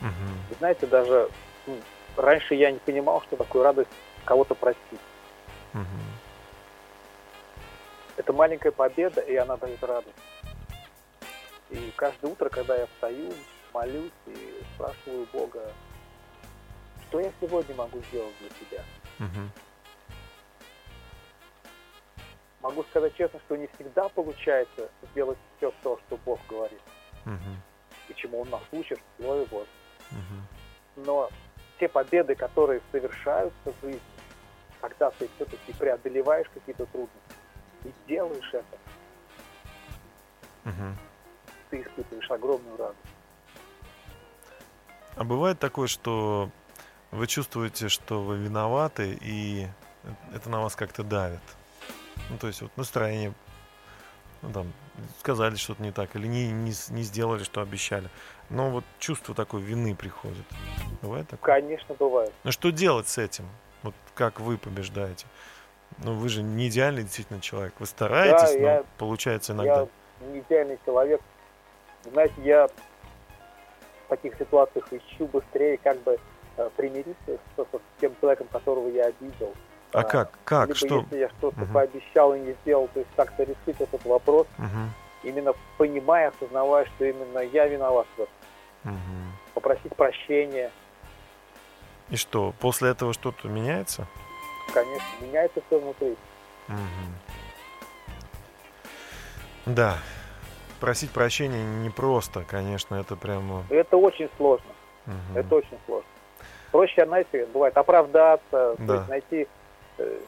[0.00, 0.38] Мгм.
[0.50, 1.30] Вы знаете, даже
[1.66, 1.80] м,
[2.16, 3.90] раньше я не понимал, что такое радость
[4.24, 5.00] кого-то простить.
[5.72, 6.00] Мгм.
[8.16, 10.16] Это маленькая победа, и она дает радость.
[11.70, 13.32] И каждое утро, когда я встаю,
[13.72, 15.72] молюсь и спрашиваю Бога,
[17.12, 18.84] что я сегодня могу сделать для тебя.
[19.18, 19.50] Мгм.
[22.62, 26.80] Могу сказать честно, что не всегда получается сделать все то, что Бог говорит,
[27.26, 27.60] Мгм.
[28.08, 29.68] и чему Он нас учит Слове Божьем.
[30.10, 30.46] Мгм.
[31.04, 31.28] Но
[31.78, 34.00] те победы, которые совершаются в жизни,
[34.80, 37.36] когда ты все-таки преодолеваешь какие-то трудности
[37.84, 38.78] и делаешь это,
[40.64, 40.96] Мгм.
[41.68, 42.98] ты испытываешь огромную радость.
[45.14, 46.48] А бывает такое, что
[47.12, 49.68] вы чувствуете, что вы виноваты, и
[50.34, 51.40] это на вас как-то давит?
[52.30, 53.32] Ну, то есть вот настроение,
[54.42, 54.72] ну, там,
[55.20, 58.08] сказали что-то не так, или не, не, не сделали, что обещали.
[58.50, 60.44] Но вот чувство такой вины приходит.
[61.00, 61.60] Бывает такое?
[61.60, 62.32] Конечно, бывает.
[62.44, 63.46] Ну, что делать с этим?
[63.82, 65.26] Вот как вы побеждаете?
[65.98, 67.74] Ну, вы же не идеальный действительно человек.
[67.78, 69.86] Вы стараетесь, но я- получается иногда.
[70.20, 71.20] Я не идеальный человек.
[72.04, 76.18] Знаете, я в таких ситуациях ищу быстрее как бы
[76.56, 77.14] э, примириться
[77.56, 77.66] с, с
[78.00, 79.52] тем человеком, которого я обидел.
[79.92, 80.38] А как?
[80.44, 80.68] Как?
[80.68, 81.00] Либо Что?
[81.00, 81.72] если я что-то Мгм.
[81.74, 84.90] пообещал и не сделал, то есть как-то решить этот вопрос, Мгм.
[85.22, 88.34] именно понимая, осознавая, что именно я виноват в этом.
[88.84, 89.32] Мгм.
[89.54, 90.70] Попросить прощения,
[92.08, 94.06] И что, после этого что-то меняется?
[94.72, 96.16] конечно, меняется все внутри.
[96.68, 97.14] Мгм.
[99.66, 99.98] Да.
[100.80, 103.64] Просить прощения непросто, конечно, это прямо...
[103.70, 104.66] Это очень сложно.
[105.06, 105.36] Мгм.
[105.36, 106.08] Это очень сложно.
[106.72, 108.94] Проще, знаете, бывает оправдаться, то Да.
[108.94, 109.48] есть найти,
[109.98, 110.18] э,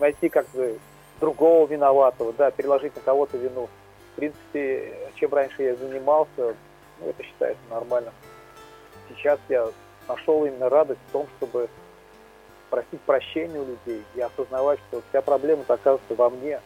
[0.00, 0.78] найти как бы
[1.20, 3.68] другого виноватого, да, переложить на кого-то вину.
[4.12, 6.56] В принципе, чем раньше я занимался,
[7.00, 8.12] ну, это считается нормально.
[9.10, 9.68] Сейчас я
[10.08, 11.68] нашел именно радость в том, чтобы
[12.70, 16.60] просить прощения у людей и осознавать, что вся проблема оказывается во мне.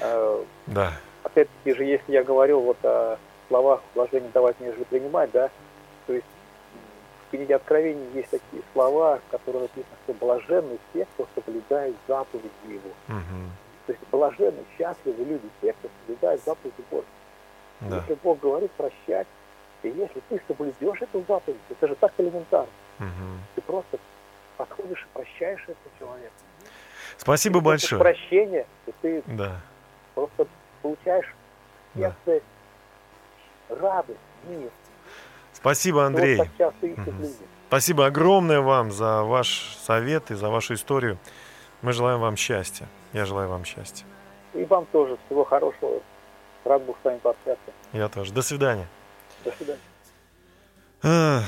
[0.00, 0.92] Э, Да.
[1.24, 5.50] опять-таки же, если я говорил вот о словах «блажение давать, нежели принимать», да,
[6.06, 6.26] то есть
[7.26, 12.48] в книге Откровений есть такие слова, в которых написано, что блаженны те, кто соблюдает заповеди
[12.68, 12.90] Его.
[13.08, 13.50] Мгм.
[13.86, 17.06] То есть блаженны, счастливы люди, те, кто соблюдает заповеди Божьи.
[17.80, 17.96] Да.
[17.96, 19.26] Если Бог говорит прощать,
[19.82, 22.68] и если ты соблюдешь эту заповедь, это же так элементарно.
[22.98, 23.40] Мгм.
[23.54, 23.98] Ты просто
[24.56, 26.32] подходишь и прощаешь этого человека.
[27.18, 28.00] Спасибо ты большое.
[28.00, 29.60] прощения, то ты Да.
[30.14, 30.46] просто
[30.82, 31.34] получаешь
[31.94, 32.14] Да.
[32.24, 32.44] сердце
[33.68, 34.18] радость,
[34.48, 34.70] мир.
[35.66, 36.36] Спасибо, Вот Андрей.
[36.36, 37.34] так часто ищут люди.
[37.66, 41.18] Спасибо огромное вам за ваш совет и за вашу историю.
[41.82, 42.86] Мы желаем вам счастья.
[43.12, 44.06] Я желаю вам счастья.
[44.54, 46.00] И вам тоже всего хорошего.
[46.64, 47.72] Рад был с вами пообщаться.
[47.92, 48.32] Я тоже.
[48.32, 48.86] До свидания.
[49.44, 49.80] До свидания.
[51.02, 51.42] Ах,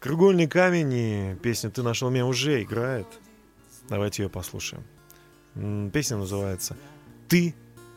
[0.00, 3.06] Кругольный камень и песня «Ты нашел меня» уже играет.
[3.90, 4.82] Давайте ее послушаем.
[5.92, 6.74] Песня называется
[7.28, 7.54] «Ты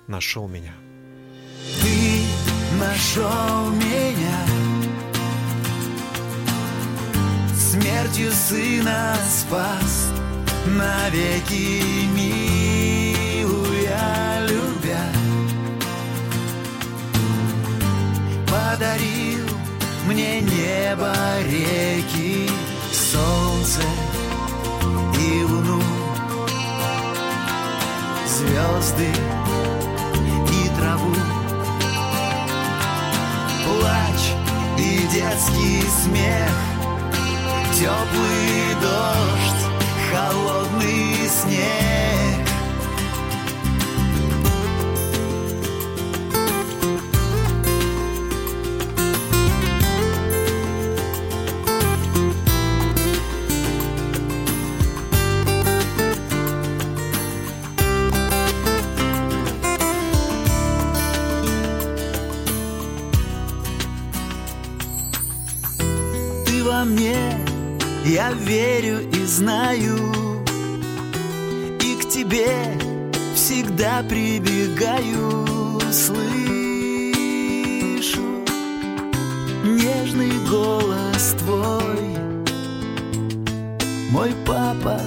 [0.07, 0.73] нашел меня».
[1.81, 2.25] Ты
[2.77, 4.14] нашел меня
[7.75, 10.07] Смертью сына спас.
[10.65, 13.99] Навеки милуя
[14.47, 15.03] любя.
[18.47, 19.45] Подарил
[20.07, 21.13] мне небо,
[21.49, 22.49] реки,
[22.93, 23.81] солнце
[25.19, 25.83] и луну.
[28.25, 29.09] Звезды
[30.49, 31.13] и траву.
[33.65, 34.21] Плач
[34.77, 36.53] и детский смех,
[37.75, 39.65] теплый дождь,
[40.09, 41.65] холодный снег.
[66.45, 67.45] Ты во мне,
[68.05, 70.15] я верю и знаю,
[72.15, 72.77] тебе
[73.35, 75.45] всегда прибегаю,
[75.91, 76.25] слышу
[79.65, 82.17] нежный голос твой,
[84.11, 85.01] мой папа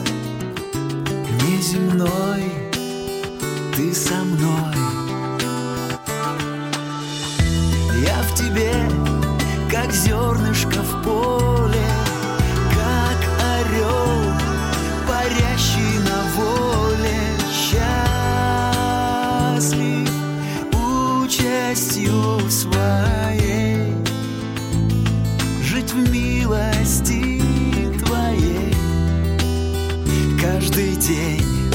[1.42, 2.52] неземной,
[3.74, 4.76] ты со мной.
[8.04, 8.74] Я в тебе,
[9.70, 11.97] как зернышко в поле,
[21.78, 23.94] участью своей,
[25.62, 27.40] жить в милости
[28.04, 28.74] твоей
[30.40, 31.70] каждый день.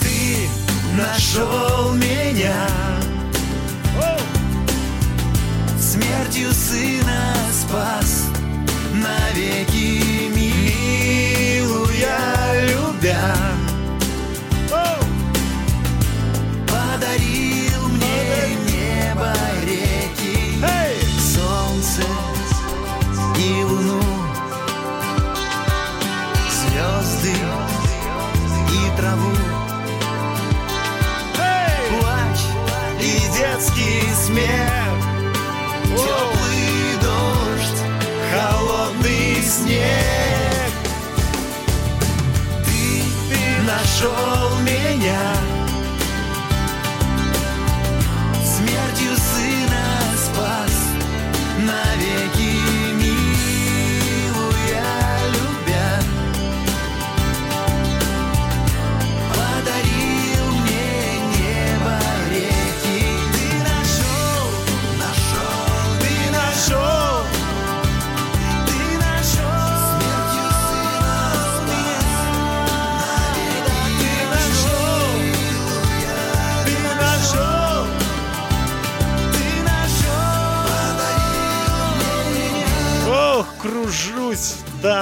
[0.00, 0.48] Ты
[0.96, 2.68] нашел меня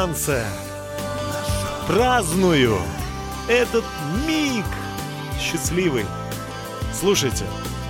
[0.03, 0.45] танце.
[1.87, 2.81] Праздную
[3.49, 3.85] этот
[4.27, 4.65] миг
[5.39, 6.05] счастливый.
[6.93, 7.45] Слушайте,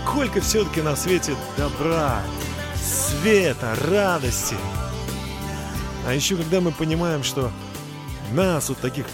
[0.05, 2.21] сколько все-таки на свете добра,
[2.77, 4.57] света, радости.
[6.07, 7.51] А еще когда мы понимаем, что
[8.33, 9.07] нас, вот таких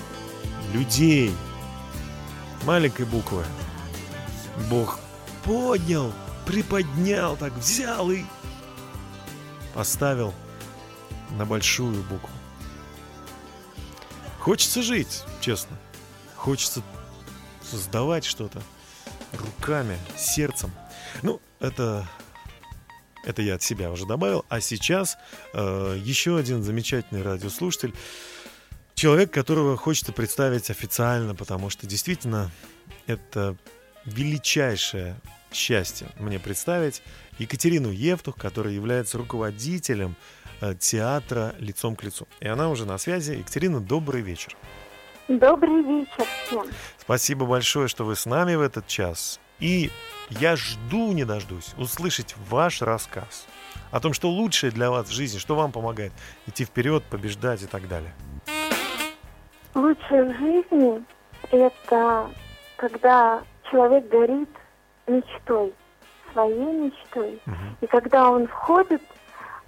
[0.72, 1.32] людей,
[2.64, 3.44] маленькой буквы,
[4.68, 4.98] Бог
[5.44, 6.12] поднял,
[6.44, 8.24] приподнял, так взял и
[9.72, 10.34] поставил
[11.36, 12.37] на большую букву.
[14.38, 15.76] Хочется жить, честно.
[16.36, 16.82] Хочется
[17.62, 18.62] создавать что-то
[19.32, 20.70] руками, сердцем.
[21.22, 22.08] Ну, это,
[23.24, 24.44] это я от себя уже добавил.
[24.48, 25.16] А сейчас
[25.52, 27.94] э, еще один замечательный радиослушатель.
[28.94, 32.50] Человек, которого хочется представить официально, потому что действительно
[33.06, 33.56] это
[34.04, 35.16] величайшее
[35.52, 37.02] счастье мне представить
[37.38, 40.16] Екатерину Евтух, которая является руководителем
[40.78, 42.26] театра «Лицом к лицу».
[42.40, 43.32] И она уже на связи.
[43.32, 44.56] Екатерина, добрый вечер.
[45.28, 46.66] Добрый вечер всем.
[46.96, 49.40] Спасибо большое, что вы с нами в этот час.
[49.60, 49.90] И
[50.30, 53.46] я жду, не дождусь, услышать ваш рассказ
[53.90, 56.12] о том, что лучшее для вас в жизни, что вам помогает
[56.46, 58.12] идти вперед, побеждать и так далее.
[59.74, 61.04] Лучшее в жизни–
[61.50, 62.30] это
[62.76, 64.48] когда человек горит
[65.06, 65.72] мечтой,
[66.32, 67.40] своей мечтой.
[67.80, 69.17] И когда он входит э,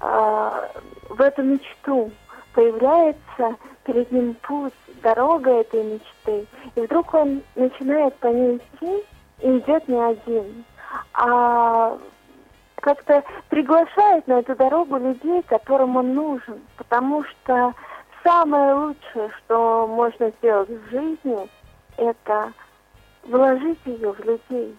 [0.01, 2.11] в эту мечту,
[2.55, 4.73] появляется перед ним путь,
[5.03, 6.47] дорога этой мечты.
[6.75, 9.05] И вдруг он начинает по ней идти
[9.41, 10.65] и идет не один,
[11.15, 11.99] а
[12.77, 16.61] как-то приглашает на эту дорогу людей, которым он нужен.
[16.77, 17.75] Потому что
[18.23, 21.49] самое лучшее, что можно сделать в жизни,
[21.97, 22.53] это
[23.25, 24.77] вложить ее в людей,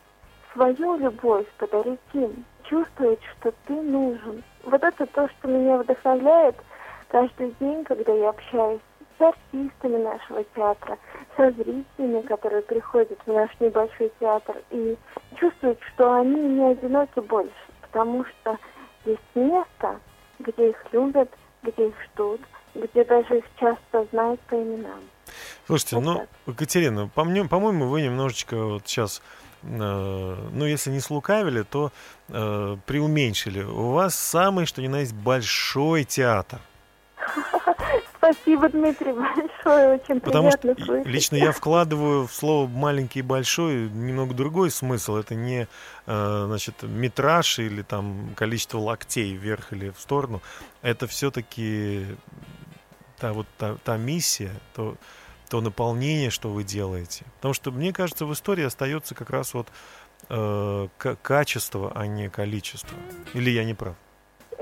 [0.54, 4.44] свою любовь подарить им, чувствовать, что ты нужен.
[4.64, 6.56] Вот это то, что меня вдохновляет
[7.10, 8.80] каждый день, когда я общаюсь
[9.18, 10.98] с артистами нашего театра,
[11.36, 14.98] со зрителями, которые приходят в наш небольшой театр, и
[15.36, 17.52] чувствуют, что они не одиноки больше,
[17.82, 18.58] потому что
[19.06, 20.00] есть место,
[20.40, 21.30] где их любят,
[21.64, 22.42] где их ждут,
[22.76, 25.02] где даже их часто знают по именам.
[25.68, 29.22] Слушайте, ну, Екатерина, по мне- по-моему, вы немножечко вот сейчас,
[29.64, 31.92] ну, если не слукавили, то
[32.30, 33.64] э, преуменьшили.
[33.64, 36.60] У вас самый, что ни на есть, большой театр.
[38.18, 41.08] Спасибо, Дмитрий, большое, очень Потому что приятно и- слышать.
[41.08, 45.16] лично я вкладываю в слово маленький и большой немного другой смысл.
[45.16, 45.68] Это не
[46.08, 50.42] э, значит, метраж или там количество локтей вверх или в сторону.
[50.84, 52.06] Это все-таки
[53.20, 54.96] та вот та, та миссия, то,
[55.52, 57.26] то наполнение, что вы делаете.
[57.36, 59.68] Потому что, мне кажется, в истории остается как раз вот
[60.30, 60.88] э,
[61.22, 62.98] качество, а не количество.
[63.34, 63.96] Или я не прав?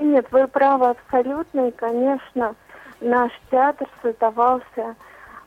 [0.00, 1.68] Нет, вы правы абсолютно.
[1.68, 2.56] И, конечно,
[3.00, 4.96] наш театр создавался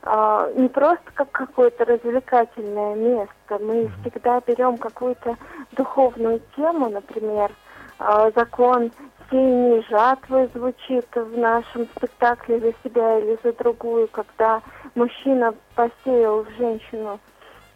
[0.03, 3.59] а, не просто как какое-то развлекательное место.
[3.59, 5.35] Мы всегда берем какую-то
[5.73, 7.51] духовную тему, например,
[7.99, 8.93] а, закон
[9.31, 14.61] и жатвы звучит в нашем спектакле за себя или за другую, когда
[14.95, 17.19] мужчина посеял в женщину,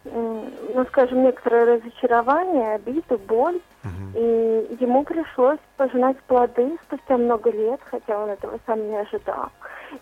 [0.04, 3.60] ну, скажем, некоторое разочарование, обиду, боль,
[4.14, 9.50] и ему пришлось пожинать плоды спустя много лет, хотя он этого сам не ожидал.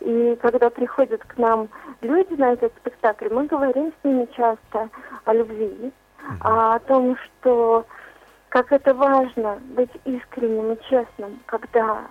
[0.01, 1.69] И когда приходят к нам
[2.03, 4.89] люди на этот спектакль, мы говорим с ними часто
[5.25, 5.93] о любви,
[6.41, 7.85] а о том, что
[8.49, 12.07] как это важно быть искренним и честным, когда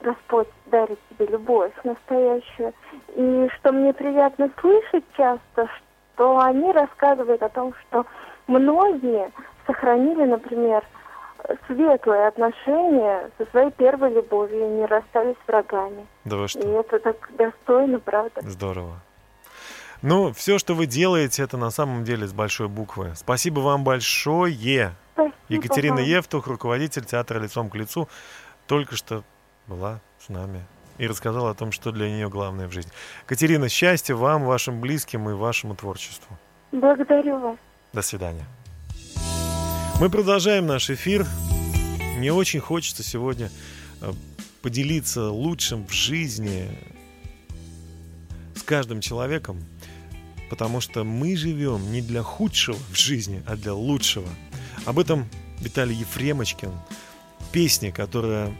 [0.00, 2.72] Господь дарит тебе любовь настоящую.
[3.16, 5.68] И что мне приятно слышать часто,
[6.14, 8.06] что они рассказывают о том, что
[8.46, 9.30] многие
[9.66, 10.84] сохранили, например,
[11.66, 16.06] светлые отношения со своей первой любовью и не расстались врагами.
[16.24, 16.60] Да вы И что?
[16.80, 18.40] это так достойно, правда?
[18.42, 19.00] Здорово.
[20.02, 23.12] Ну, все, что вы делаете, это на самом деле с большой буквы.
[23.16, 24.94] Спасибо вам большое.
[25.14, 26.04] Спасибо Екатерина вам.
[26.04, 28.08] Евтух, руководитель театра «Лицом к лицу»,
[28.66, 29.24] только что
[29.66, 30.64] была с нами
[30.98, 32.92] и рассказала о том, что для нее главное в жизни.
[33.26, 36.38] Катерина, счастья вам, вашим близким и вашему творчеству.
[36.72, 37.56] Благодарю вас.
[37.92, 38.44] До свидания.
[40.00, 41.26] Мы продолжаем наш эфир.
[42.18, 43.50] Мне очень хочется сегодня
[44.00, 44.12] э,
[44.60, 46.68] поделиться лучшим в жизни
[48.54, 49.64] с каждым человеком,
[50.50, 54.28] потому что мы живем не для худшего в жизни, а для лучшего.
[54.84, 55.28] Об этом
[55.60, 56.72] Виталий Ефремочкин,
[57.52, 58.52] песня, которая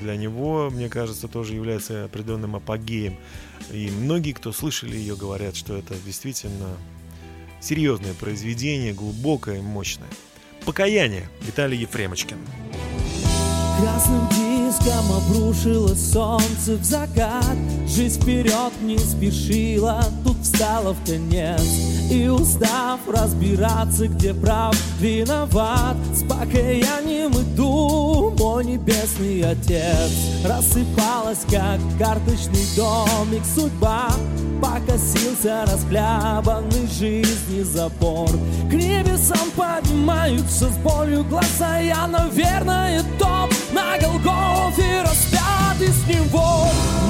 [0.00, 3.16] для него, мне кажется, тоже является определенным апогеем.
[3.72, 6.76] И многие, кто слышали ее, говорят, что это действительно
[7.60, 10.08] серьезное произведение, глубокое и мощное.
[10.64, 12.38] «Покаяние» Виталий Ефремочкин.
[13.80, 14.28] Красным
[14.68, 17.56] диском обрушилось солнце в закат.
[17.86, 21.62] Жизнь вперед не спешила, тут встала в конец.
[22.10, 25.96] И устав разбираться, где прав, виноват.
[26.14, 30.10] С покаянием иду, мой небесный отец.
[30.44, 34.08] Рассыпалась, как карточный домик судьба
[34.60, 38.28] Покосился расхлябанный жизни забор.
[38.68, 43.98] К небесам поднимаются с болью глаза Я, наверное, топ на
[44.58, 46.68] Голгофе распят из него.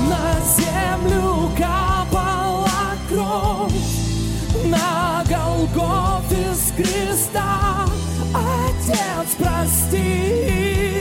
[0.08, 2.68] На землю капала
[3.08, 3.72] кровь
[4.64, 7.86] На Голгофе с креста.
[8.34, 11.00] Отец, прости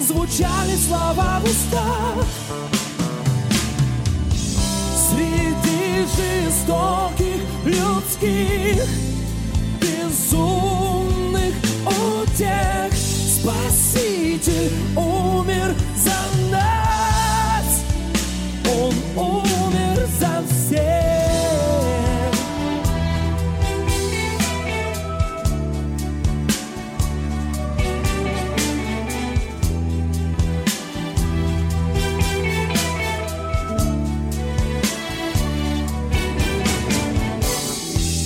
[0.00, 2.26] Звучали слова в устах.
[5.10, 8.86] Среди жестоких людских
[9.80, 11.54] Безумных
[11.86, 13.03] утех
[13.44, 17.84] Спаситель умер за нас.
[18.66, 20.80] Он умер за всех.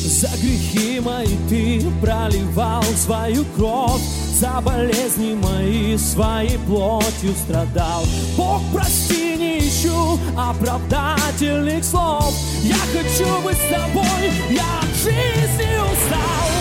[0.04, 8.04] За грехи мои ты проливал свою кровь За болезни мои своей плотью страдал.
[8.36, 12.32] Бог, прости, не ищу оправдательных слов.
[12.62, 16.57] Я хочу быть с тобой, я от жизни устал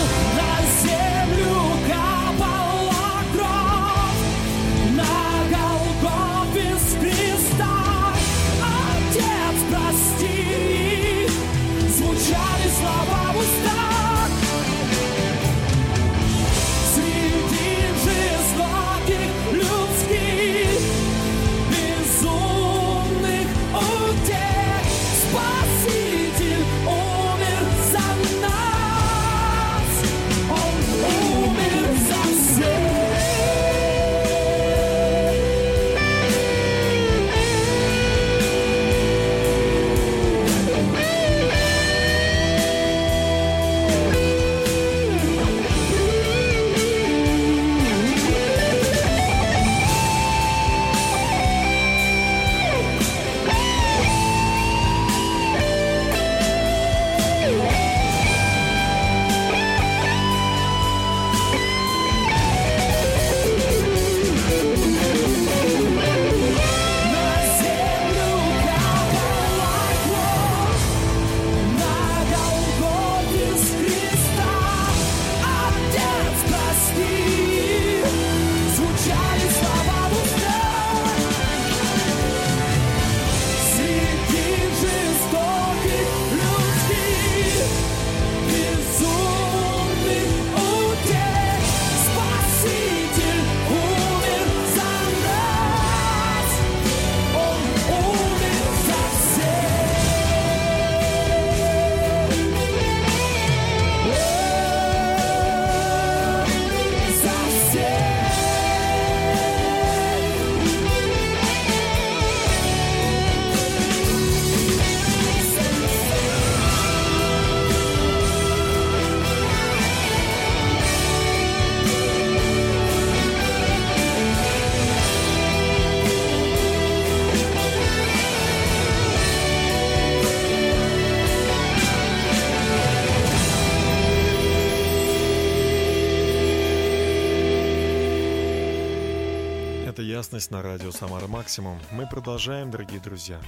[140.28, 141.80] Это ясность на радио Самара Максимум.
[141.90, 143.40] Мы продолжаем, дорогие друзья.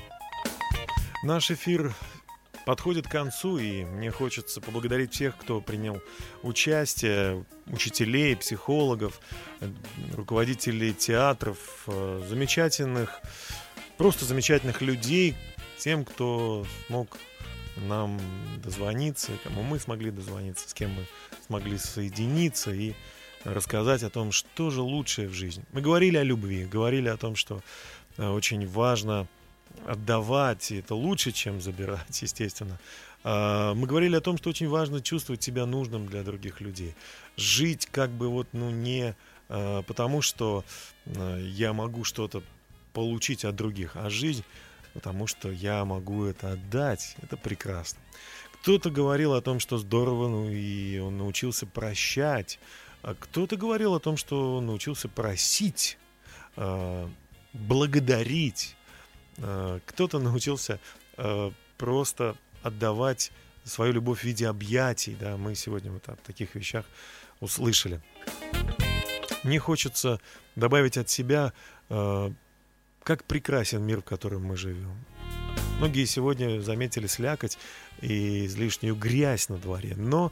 [1.22, 1.92] Наш эфир
[2.64, 6.00] подходит к концу, и мне хочется поблагодарить всех, кто принял
[6.42, 9.20] участие, учителей, психологов,
[10.14, 13.20] руководителей театров, э, замечательных,
[13.98, 15.36] просто замечательных людей,
[15.78, 17.18] тем, кто смог
[17.76, 18.18] нам
[18.64, 21.04] дозвониться, кому мы смогли дозвониться, с кем мы
[21.46, 22.94] смогли соединиться и
[23.44, 25.64] рассказать о том, что же лучшее в жизни.
[25.72, 27.62] Мы говорили о любви, говорили о том, что
[28.16, 29.26] э, очень важно
[29.86, 32.78] отдавать, и это лучше, чем забирать, естественно.
[33.22, 36.94] А, мы говорили о том, что очень важно чувствовать себя нужным для других людей.
[37.36, 39.14] Жить как бы вот, ну, не
[39.48, 40.64] а, потому, что
[41.06, 42.42] а, я могу что-то
[42.92, 44.44] получить от других, а жить
[44.94, 47.16] потому что я могу это отдать.
[47.22, 48.00] Это прекрасно.
[48.52, 52.58] Кто-то говорил о том, что здорово, ну и он научился прощать.
[53.02, 55.98] А кто-то говорил о том, что научился просить,
[57.52, 58.76] благодарить.
[59.38, 60.78] Э, кто-то научился
[61.76, 63.32] просто отдавать
[63.64, 65.16] свою любовь в виде объятий.
[65.18, 66.84] Да, мы сегодня вот о таких вещах
[67.40, 68.00] услышали.
[69.42, 70.20] Мне хочется
[70.56, 71.52] добавить от себя,
[71.88, 74.94] как прекрасен мир, в котором мы живем.
[75.78, 77.56] Многие сегодня заметили слякоть
[78.02, 79.94] и излишнюю грязь на дворе.
[79.96, 80.30] Но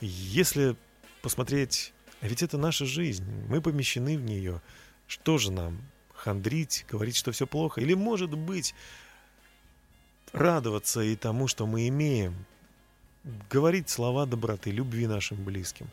[0.00, 0.76] если
[1.22, 4.60] посмотреть, а ведь это наша жизнь, мы помещены в нее,
[5.06, 5.80] что же нам?
[6.20, 8.74] хандрить, говорить, что все плохо, или, может быть,
[10.32, 12.34] радоваться и тому, что мы имеем,
[13.50, 15.88] говорить слова доброты, любви нашим близким.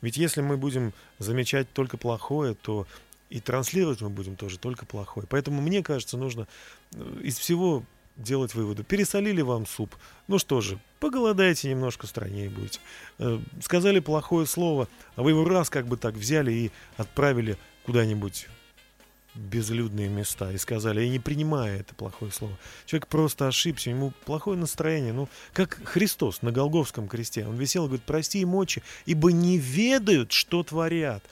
[0.00, 2.86] Ведь если мы будем замечать только плохое, то
[3.30, 5.26] и транслировать мы будем тоже только плохое.
[5.28, 6.46] Поэтому мне кажется, нужно
[6.92, 7.82] э, из всего
[8.16, 8.84] делать выводы.
[8.84, 9.94] Пересолили вам суп.
[10.28, 12.80] Ну что же, поголодаете немножко, страннее будете.
[13.18, 18.48] Э, сказали плохое слово, а вы его раз как бы так взяли и отправили куда-нибудь
[19.34, 22.56] безлюдные места и сказали, я не принимаю это плохое слово.
[22.86, 25.12] Человек просто ошибся, ему плохое настроение.
[25.12, 27.46] Ну, как Христос на Голговском кресте.
[27.46, 31.24] Он висел и говорит, прости им мочи, ибо не ведают, что творят.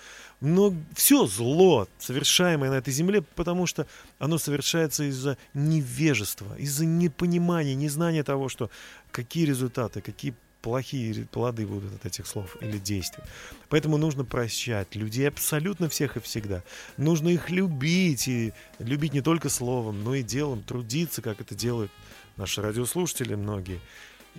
[0.42, 3.86] Но все зло, совершаемое на этой земле, потому что
[4.18, 8.68] оно совершается из-за невежества, из-за непонимания, незнания того, что
[9.12, 13.22] какие результаты, какие плохие плоды будут от этих слов или действий.
[13.68, 16.64] Поэтому нужно прощать людей абсолютно всех и всегда.
[16.96, 21.92] Нужно их любить, и любить не только словом, но и делом, трудиться, как это делают
[22.36, 23.78] наши радиослушатели многие.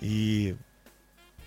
[0.02, 0.54] И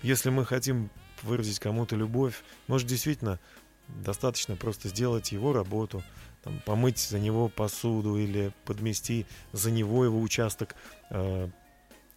[0.02, 0.90] если мы хотим
[1.22, 3.40] выразить кому-то любовь, может действительно
[3.88, 6.04] достаточно просто сделать его работу,
[6.44, 10.76] там, помыть за него посуду или подмести за него его участок
[11.10, 11.50] э,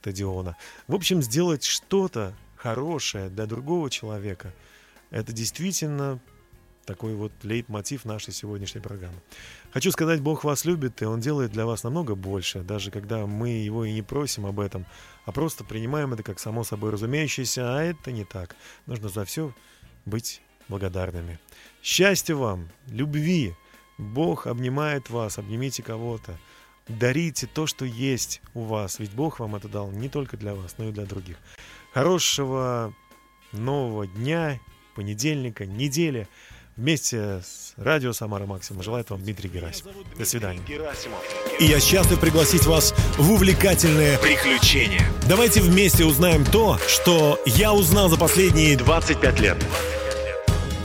[0.00, 0.56] стадиона.
[0.88, 4.52] В общем, сделать что-то, хорошее для другого человека,
[5.10, 6.20] это действительно
[6.84, 9.20] такой вот лейтмотив нашей сегодняшней программы.
[9.72, 13.50] Хочу сказать, Бог вас любит, и Он делает для вас намного больше, даже когда мы
[13.50, 14.86] Его и не просим об этом,
[15.24, 18.56] а просто принимаем это как само собой разумеющееся, а это не так.
[18.86, 19.54] Нужно за все
[20.04, 21.38] быть благодарными.
[21.82, 23.54] Счастья вам, любви.
[23.96, 26.38] Бог обнимает вас, обнимите кого-то.
[26.88, 30.74] Дарите то, что есть у вас, ведь Бог вам это дал не только для вас,
[30.78, 31.36] но и для других.
[31.92, 32.94] Хорошего
[33.52, 34.58] нового дня,
[34.94, 36.28] понедельника, недели.
[36.76, 39.94] Вместе с радио Самара Максима желает вам Дмитрий Герасимов.
[40.16, 40.62] До свидания.
[41.58, 45.02] И я счастлив пригласить вас в увлекательное приключение.
[45.28, 49.66] Давайте вместе узнаем то, что я узнал за последние 25 лет.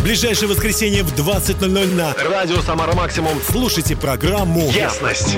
[0.06, 3.42] Ближайшее воскресенье в 20.00 на Радио Самара Максимум.
[3.42, 5.36] Слушайте программу Ясность.